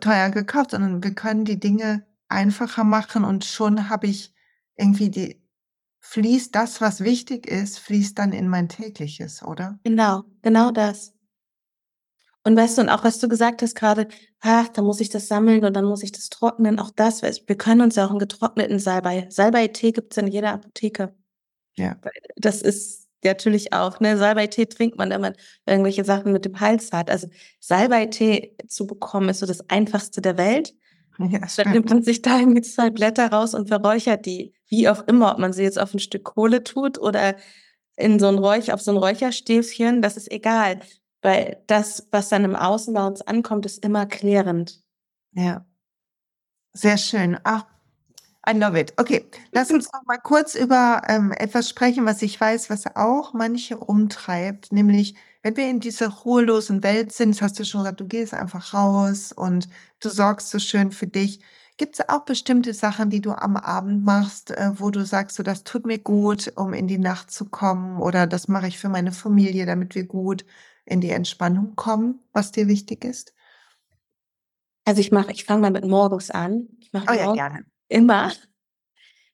[0.00, 4.34] teuer gekauft, sondern wir können die Dinge einfacher machen und schon habe ich
[4.76, 5.42] irgendwie die
[6.00, 9.78] fließt das, was wichtig ist, fließt dann in mein tägliches, oder?
[9.84, 11.12] Genau, genau das.
[12.44, 14.08] Und weißt du, und auch was du gesagt hast gerade,
[14.40, 17.56] ach, da muss ich das sammeln und dann muss ich das trocknen, auch das, wir
[17.58, 21.14] können uns ja auch einen getrockneten Salbei, Salbei-Tee gibt's in jeder Apotheke.
[21.76, 21.96] Ja.
[22.36, 25.34] Das ist natürlich auch, ne, Salbei-Tee trinkt man, wenn man
[25.66, 27.10] irgendwelche Sachen mit dem Hals hat.
[27.10, 27.28] Also
[27.60, 30.74] Salbei-Tee zu bekommen, ist so das einfachste der Welt.
[31.20, 35.04] Ja, dann nimmt man sich da irgendwie zwei Blätter raus und verräuchert die, wie auch
[35.08, 37.34] immer, ob man sie jetzt auf ein Stück Kohle tut oder
[37.96, 40.78] in so ein Räuch, auf so ein Räucherstäbchen, das ist egal.
[41.20, 44.80] Weil das, was dann im Außen bei uns ankommt, ist immer klärend.
[45.32, 45.66] Ja.
[46.72, 47.36] Sehr schön.
[47.42, 47.66] Ach,
[48.48, 48.94] I love it.
[48.96, 53.34] Okay, lass uns noch mal kurz über ähm, etwas sprechen, was ich weiß, was auch
[53.34, 58.00] manche umtreibt, nämlich wenn wir in dieser ruhelosen Welt sind, das hast du schon gesagt,
[58.00, 59.68] du gehst einfach raus und
[60.00, 61.40] du sorgst so schön für dich.
[61.76, 65.42] Gibt es auch bestimmte Sachen, die du am Abend machst, äh, wo du sagst, so
[65.42, 68.88] das tut mir gut, um in die Nacht zu kommen oder das mache ich für
[68.88, 70.44] meine Familie, damit wir gut
[70.86, 73.34] in die Entspannung kommen, was dir wichtig ist?
[74.86, 76.66] Also ich mache, ich fange mal mit morgens an.
[76.80, 77.64] Ich mache oh ja, gerne.
[77.88, 78.32] Immer,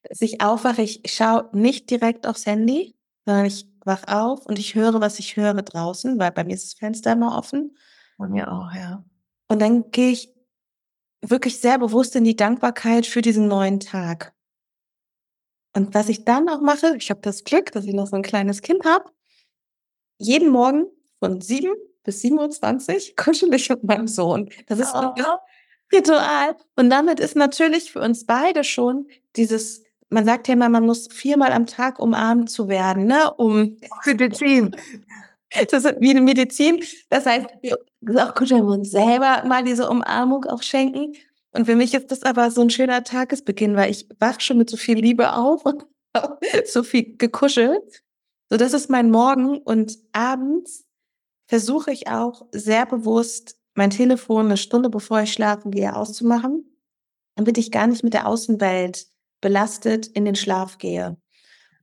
[0.03, 0.81] dass ich aufwache.
[0.81, 2.95] Ich schaue nicht direkt aufs Handy,
[3.25, 6.65] sondern ich wach auf und ich höre, was ich höre draußen, weil bei mir ist
[6.65, 7.77] das Fenster immer offen.
[8.17, 9.03] Und mir auch, ja.
[9.47, 10.33] Und dann gehe ich
[11.21, 14.33] wirklich sehr bewusst in die Dankbarkeit für diesen neuen Tag.
[15.75, 18.21] Und was ich dann auch mache, ich habe das Glück, dass ich noch so ein
[18.21, 19.11] kleines Kind habe.
[20.17, 20.85] Jeden Morgen
[21.19, 24.49] von 7 bis 27 kuschel ich mit meinem Sohn.
[24.67, 25.13] Das ist oh.
[25.93, 26.55] Ritual.
[26.75, 31.07] Und damit ist natürlich für uns beide schon dieses man sagt ja immer, man muss
[31.11, 33.33] viermal am Tag umarmt zu werden, ne?
[33.33, 34.75] Um Medizin.
[35.69, 36.83] Das ist wie eine Medizin.
[37.09, 37.77] Das heißt, wir
[38.27, 41.13] auch gut, wenn wir uns selber mal diese Umarmung auch schenken.
[41.51, 44.69] Und für mich ist das aber so ein schöner Tagesbeginn, weil ich wach schon mit
[44.69, 45.85] so viel Liebe auf und
[46.65, 48.03] so viel gekuschelt.
[48.49, 49.59] So, das ist mein Morgen.
[49.59, 50.83] Und abends
[51.47, 56.65] versuche ich auch sehr bewusst, mein Telefon eine Stunde bevor ich schlafen gehe auszumachen,
[57.35, 59.05] damit ich gar nicht mit der Außenwelt
[59.41, 61.17] belastet in den Schlaf gehe.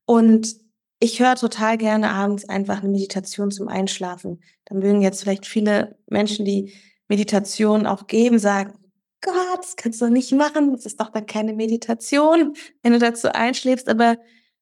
[0.04, 0.56] Und
[0.98, 4.42] ich höre total gerne abends einfach eine Meditation zum Einschlafen.
[4.64, 6.72] Da mögen jetzt vielleicht viele Menschen, die
[7.08, 8.74] Meditation auch geben, sagen,
[9.20, 10.72] Gott, das kannst du nicht machen.
[10.72, 13.88] Das ist doch dann keine Meditation, wenn du dazu einschläfst.
[13.88, 14.16] Aber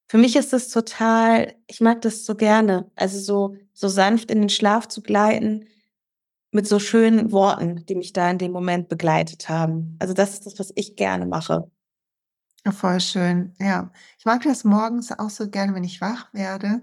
[0.09, 2.91] für mich ist das total, ich mag das so gerne.
[2.97, 5.66] Also so, so sanft in den Schlaf zu gleiten
[6.53, 9.96] mit so schönen Worten, die mich da in dem Moment begleitet haben.
[10.01, 11.70] Also das ist das, was ich gerne mache.
[12.70, 13.90] Voll schön, ja.
[14.18, 16.82] Ich mag das morgens auch so gerne, wenn ich wach werde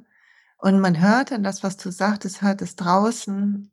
[0.58, 3.72] und man hört dann das, was du sagtest, hört es draußen,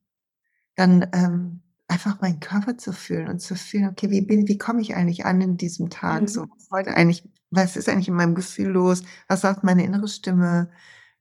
[0.76, 4.80] dann ähm, einfach meinen Körper zu fühlen und zu fühlen, okay, wie bin, wie komme
[4.80, 6.22] ich eigentlich an in diesem Tag?
[6.22, 6.28] Mhm.
[6.28, 9.02] So, heute eigentlich, was ist eigentlich in meinem Gefühl los?
[9.28, 10.70] Was sagt meine innere Stimme?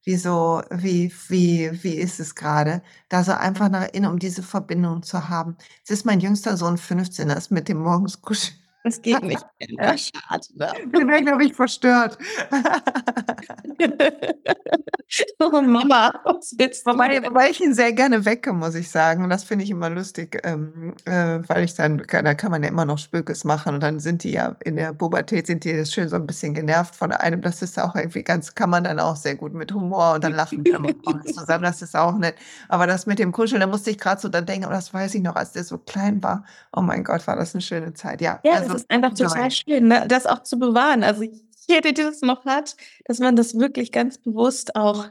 [0.05, 2.81] Wieso, wie, wie, wie ist es gerade?
[3.09, 5.57] Da so einfach nach innen, um diese Verbindung zu haben.
[5.79, 9.43] Jetzt ist mein jüngster Sohn 15, das mit dem morgens kuscheln Das geht nicht.
[9.79, 10.45] Ja, schade.
[10.55, 10.69] Ne?
[10.93, 12.17] Den wäre, glaube ich, verstört.
[15.39, 16.91] oh Mama, was willst du?
[16.91, 19.23] Wobei, wobei ich ihn sehr gerne wecke, muss ich sagen.
[19.23, 22.67] Und das finde ich immer lustig, ähm, äh, weil ich dann, da kann man ja
[22.69, 23.75] immer noch Spökes machen.
[23.75, 26.93] Und dann sind die ja in der Pubertät, sind die schön so ein bisschen genervt
[26.95, 27.41] von einem.
[27.41, 30.33] Das ist auch irgendwie ganz, kann man dann auch sehr gut mit Humor und dann
[30.33, 30.77] lachen wir
[31.33, 31.63] zusammen.
[31.63, 32.35] Das ist auch nett.
[32.67, 35.15] Aber das mit dem Kuscheln, da musste ich gerade so dann denken, oh, das weiß
[35.15, 36.43] ich noch, als der so klein war.
[36.75, 38.19] Oh mein Gott, war das eine schöne Zeit.
[38.19, 40.05] Ja, ja also, das ist einfach total schön, ne?
[40.07, 41.03] das auch zu bewahren.
[41.03, 41.23] Also
[41.67, 45.09] jede, die das noch hat, dass man das wirklich ganz bewusst auch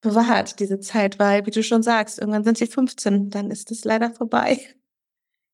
[0.00, 3.84] bewahrt, diese Zeit, weil, wie du schon sagst, irgendwann sind sie 15, dann ist es
[3.84, 4.60] leider vorbei.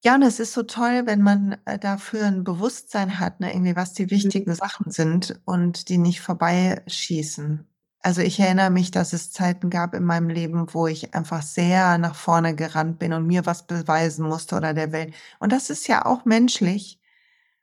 [0.02, 3.76] Ja, und es ist so toll, wenn man äh, dafür ein Bewusstsein hat, ne, irgendwie,
[3.76, 7.66] was die wichtigen Sachen sind und die nicht vorbeischießen.
[8.02, 11.98] Also ich erinnere mich, dass es Zeiten gab in meinem Leben, wo ich einfach sehr
[11.98, 15.14] nach vorne gerannt bin und mir was beweisen musste oder der Welt.
[15.38, 16.99] Und das ist ja auch menschlich.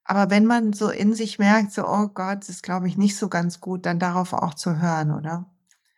[0.10, 3.18] Aber wenn man so in sich merkt, so, oh Gott, das ist, glaube ich, nicht
[3.18, 5.46] so ganz gut, dann darauf auch zu hören, oder?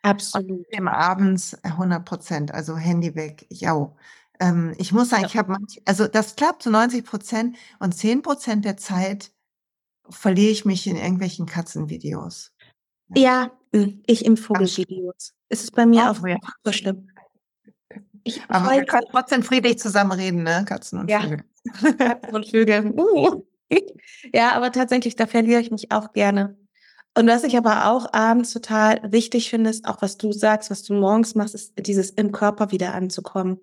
[0.02, 0.66] Absolut.
[0.70, 3.92] Im abends 100 Prozent, also Handy weg, ja.
[4.40, 5.28] Ähm, ich muss sagen, ja.
[5.28, 9.30] ich habe manch, also das klappt zu 90 Prozent und 10 Prozent der Zeit
[10.08, 12.52] verliere ich mich in irgendwelchen Katzenvideos.
[13.14, 15.34] Ja, hm, ich im Vogelvideos.
[15.48, 16.38] Es ist bei mir oh, auch ja.
[16.64, 17.08] so schlimm.
[18.24, 20.64] Ich Aber wir können trotzdem friedlich zusammen reden, ne?
[20.66, 21.20] Katzen und ja.
[21.20, 21.44] Vögel.
[21.96, 22.92] Katzen und Vögel.
[22.98, 23.44] Uh.
[24.34, 26.56] ja, aber tatsächlich, da verliere ich mich auch gerne.
[27.16, 30.82] Und was ich aber auch abends total wichtig finde, ist auch, was du sagst, was
[30.82, 33.58] du morgens machst, ist dieses im Körper wieder anzukommen.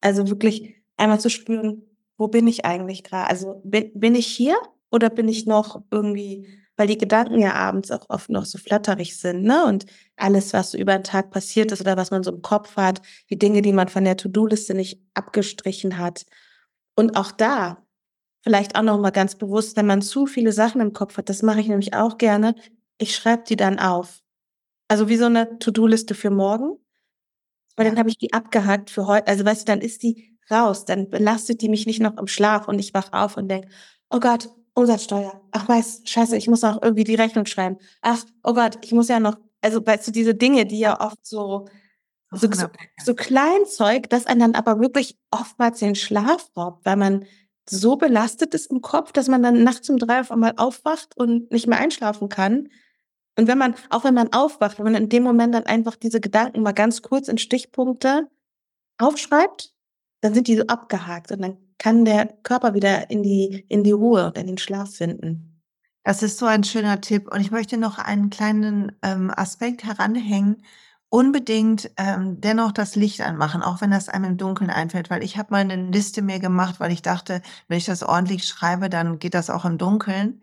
[0.00, 1.82] Also wirklich einmal zu spüren,
[2.16, 3.28] wo bin ich eigentlich gerade?
[3.28, 4.56] Also bin, bin ich hier
[4.90, 9.18] oder bin ich noch irgendwie, weil die Gedanken ja abends auch oft noch so flatterig
[9.18, 9.64] sind, ne?
[9.66, 12.76] Und alles, was so über den Tag passiert ist oder was man so im Kopf
[12.76, 16.24] hat, die Dinge, die man von der To-Do-Liste nicht abgestrichen hat.
[16.94, 17.82] Und auch da
[18.42, 21.42] vielleicht auch noch mal ganz bewusst, wenn man zu viele Sachen im Kopf hat, das
[21.42, 22.54] mache ich nämlich auch gerne,
[22.98, 24.20] ich schreibe die dann auf.
[24.88, 26.76] Also wie so eine To-Do-Liste für morgen.
[27.76, 29.28] Weil dann habe ich die abgehakt für heute.
[29.28, 30.84] Also weißt du, dann ist die raus.
[30.84, 33.68] Dann belastet die mich nicht noch im Schlaf und ich wach auf und denke,
[34.10, 35.40] oh Gott, Umsatzsteuer.
[35.52, 37.78] Ach weiß, scheiße, ich muss noch irgendwie die Rechnung schreiben.
[38.02, 41.24] Ach, oh Gott, ich muss ja noch, also weißt du, diese Dinge, die ja oft
[41.24, 41.66] so,
[42.32, 42.66] so, so,
[43.04, 47.24] so Kleinzeug, das einen dann aber wirklich oftmals den Schlaf raubt, weil man
[47.70, 51.50] so belastet ist im Kopf, dass man dann nachts um drei auf einmal aufwacht und
[51.52, 52.68] nicht mehr einschlafen kann.
[53.36, 56.20] Und wenn man, auch wenn man aufwacht, wenn man in dem Moment dann einfach diese
[56.20, 58.28] Gedanken mal ganz kurz in Stichpunkte
[58.98, 59.72] aufschreibt,
[60.20, 63.92] dann sind die so abgehakt und dann kann der Körper wieder in die, in die
[63.92, 65.62] Ruhe und in den Schlaf finden.
[66.04, 67.32] Das ist so ein schöner Tipp.
[67.32, 70.62] Und ich möchte noch einen kleinen ähm, Aspekt heranhängen,
[71.10, 75.36] unbedingt ähm, dennoch das Licht anmachen, auch wenn das einem im Dunkeln einfällt, weil ich
[75.36, 79.18] habe mal eine Liste mir gemacht, weil ich dachte, wenn ich das ordentlich schreibe, dann
[79.18, 80.42] geht das auch im Dunkeln.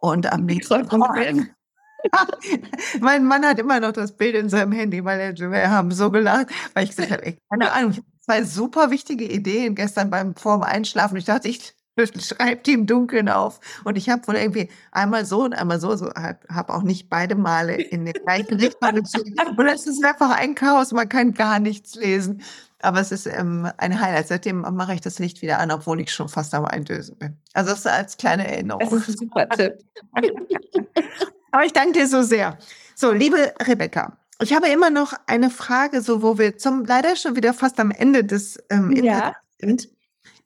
[0.00, 1.56] Und am nächsten Tag.
[3.00, 6.10] mein Mann hat immer noch das Bild in seinem Handy, weil er, wir haben so
[6.10, 11.16] gelacht, weil ich gesagt habe, keine Ahnung, zwei super wichtige Ideen gestern beim vorm Einschlafen.
[11.16, 11.74] Ich dachte, ich
[12.20, 13.60] schreibt die im Dunkeln auf.
[13.84, 17.34] Und ich habe wohl irgendwie einmal so und einmal so, so habe auch nicht beide
[17.34, 19.56] Male in den gleichen Richtung geschrieben.
[19.56, 22.42] Und es ist einfach ein Chaos, man kann gar nichts lesen.
[22.82, 24.28] Aber es ist ähm, ein Highlight.
[24.28, 27.36] Seitdem mache ich das Licht wieder an, obwohl ich schon fast am Eindösen bin.
[27.52, 28.88] Also das als kleine Erinnerung.
[28.88, 29.78] Das ist ein super Tipp.
[31.52, 32.56] Aber ich danke dir so sehr.
[32.94, 37.36] So, liebe Rebecca, ich habe immer noch eine Frage, so wo wir zum leider schon
[37.36, 39.34] wieder fast am Ende des ähm, ja.
[39.60, 39.88] sind.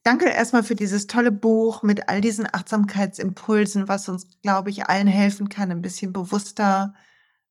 [0.04, 5.06] Danke erstmal für dieses tolle Buch mit all diesen Achtsamkeitsimpulsen, was uns, glaube ich, allen
[5.06, 6.92] helfen kann, ein bisschen bewusster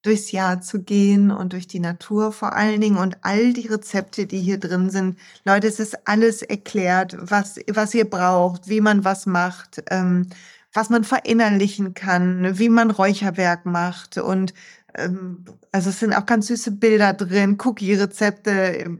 [0.03, 4.27] durchs Jahr zu gehen und durch die Natur vor allen Dingen und all die Rezepte,
[4.27, 5.17] die hier drin sind.
[5.45, 10.27] Leute, es ist alles erklärt, was, was ihr braucht, wie man was macht, ähm,
[10.73, 14.53] was man verinnerlichen kann, wie man Räucherwerk macht und
[14.95, 18.99] ähm, also es sind auch ganz süße Bilder drin, Cookie-Rezepte,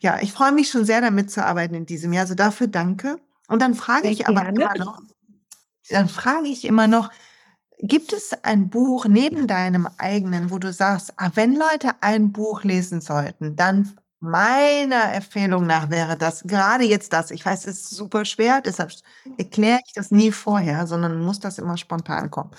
[0.00, 2.22] ja, ich freue mich schon sehr, damit zu arbeiten in diesem Jahr.
[2.22, 3.18] Also dafür danke.
[3.48, 4.40] Und dann frage ich gerne.
[4.40, 5.00] aber immer noch,
[5.88, 7.10] dann frage ich immer noch,
[7.78, 12.64] gibt es ein Buch neben deinem eigenen, wo du sagst, ah, wenn Leute ein Buch
[12.64, 17.30] lesen sollten, dann meiner Empfehlung nach wäre das gerade jetzt das.
[17.30, 18.92] Ich weiß, es ist super schwer, deshalb
[19.36, 22.50] erkläre ich das nie vorher, sondern muss das immer spontan kommen.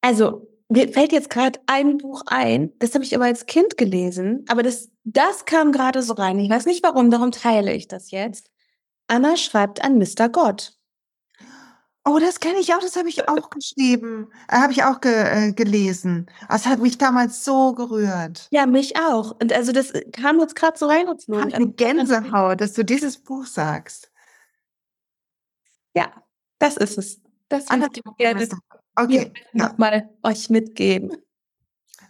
[0.00, 4.44] Also mir fällt jetzt gerade ein Buch ein, das habe ich aber als Kind gelesen,
[4.48, 6.38] aber das, das kam gerade so rein.
[6.38, 8.50] Ich weiß nicht warum, darum teile ich das jetzt.
[9.06, 10.28] Anna schreibt an Mr.
[10.28, 10.76] Gott.
[12.08, 15.12] Oh, das kenne ich auch, das habe ich auch geschrieben, äh, habe ich auch ge
[15.12, 16.30] äh, gelesen.
[16.48, 18.46] Das hat mich damals so gerührt.
[18.52, 19.32] Ja, mich auch.
[19.40, 21.08] Und also das kam jetzt gerade so rein.
[21.18, 24.12] Ich habe eine Gänsehaut, dass du dieses Buch sagst.
[25.96, 26.12] Ja,
[26.60, 27.20] das ist es.
[27.48, 28.48] Das würde ich gerne
[28.96, 29.32] okay.
[29.52, 29.68] ja.
[29.68, 31.16] nochmal euch mitgeben.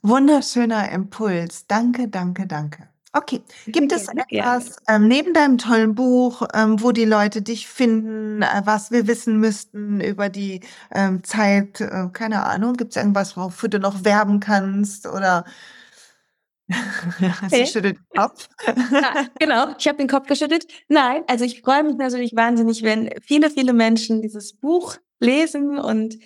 [0.02, 1.66] Wunderschöner Impuls.
[1.66, 2.88] Danke, danke, danke.
[3.12, 8.42] Okay, gibt es etwas ähm, neben deinem tollen Buch, ähm, wo die Leute dich finden,
[8.42, 10.60] äh, was wir wissen müssten über die
[10.94, 11.80] ähm, Zeit?
[11.80, 15.46] Äh, keine Ahnung, gibt es irgendwas, wofür du noch werben kannst oder
[17.48, 18.48] Sie schüttelt den Kopf.
[18.66, 20.66] Ja, genau, ich habe den Kopf geschüttelt.
[20.88, 26.18] Nein, also ich freue mich natürlich wahnsinnig, wenn viele, viele Menschen dieses Buch lesen und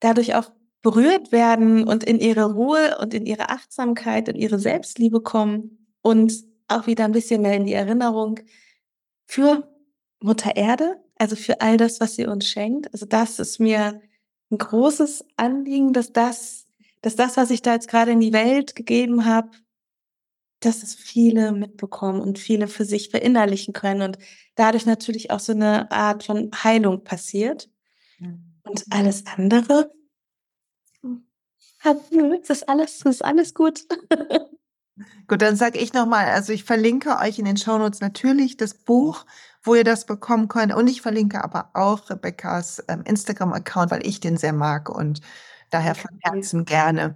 [0.00, 0.50] dadurch auch
[0.82, 6.32] berührt werden und in ihre Ruhe und in ihre Achtsamkeit und ihre Selbstliebe kommen und
[6.68, 8.40] auch wieder ein bisschen mehr in die Erinnerung
[9.26, 9.68] für
[10.20, 12.92] Mutter Erde, also für all das, was sie uns schenkt.
[12.92, 14.00] Also das ist mir
[14.50, 16.66] ein großes Anliegen, dass das,
[17.02, 19.50] dass das, was ich da jetzt gerade in die Welt gegeben habe,
[20.60, 24.18] dass es viele mitbekommen und viele für sich verinnerlichen können und
[24.56, 27.68] dadurch natürlich auch so eine Art von Heilung passiert.
[28.68, 29.90] Und alles andere,
[31.82, 33.80] das ist alles, das ist alles gut.
[35.28, 39.26] Gut, dann sage ich nochmal, also ich verlinke euch in den Shownotes natürlich das Buch,
[39.62, 40.74] wo ihr das bekommen könnt.
[40.74, 45.20] Und ich verlinke aber auch Rebecca's ähm, Instagram-Account, weil ich den sehr mag und
[45.70, 47.14] daher von Herzen gerne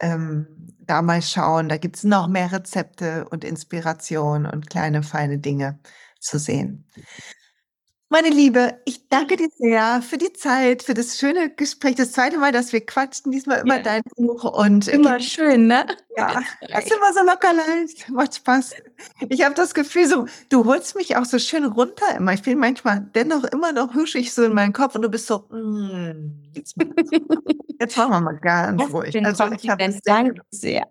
[0.00, 1.70] ähm, da mal schauen.
[1.70, 5.78] Da gibt es noch mehr Rezepte und Inspiration und kleine, feine Dinge
[6.20, 6.84] zu sehen.
[8.14, 11.96] Meine Liebe, ich danke dir sehr für die Zeit, für das schöne Gespräch.
[11.96, 13.82] Das zweite Mal, dass wir quatschen, diesmal immer ja.
[13.82, 15.84] dein Buch und immer schön, ne?
[16.16, 18.74] Ja, das ist immer so locker leicht, macht Spaß.
[19.30, 22.34] Ich habe das Gefühl, so du holst mich auch so schön runter immer.
[22.34, 25.48] Ich bin manchmal dennoch immer noch huschig so in meinen Kopf und du bist so,
[25.50, 26.76] mm, jetzt,
[27.80, 29.26] jetzt machen wir mal ganz ruhig.
[29.26, 29.92] Also ich habe
[30.52, 30.86] sehr.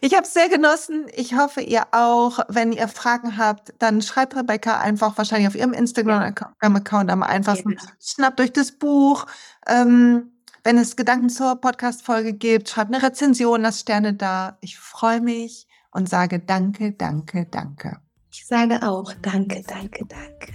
[0.00, 1.06] Ich habe es sehr genossen.
[1.14, 2.40] Ich hoffe, ihr auch.
[2.48, 7.72] Wenn ihr Fragen habt, dann schreibt Rebecca einfach wahrscheinlich auf ihrem Instagram-Account am einfachsten.
[7.72, 7.78] Ja.
[8.00, 9.26] Schnappt euch das Buch.
[9.66, 10.32] Ähm,
[10.64, 14.58] wenn es Gedanken zur Podcast-Folge gibt, schreibt eine Rezension, lasst Sterne da.
[14.60, 18.00] Ich freue mich und sage danke, danke, danke.
[18.32, 20.54] Ich sage auch danke, danke, danke.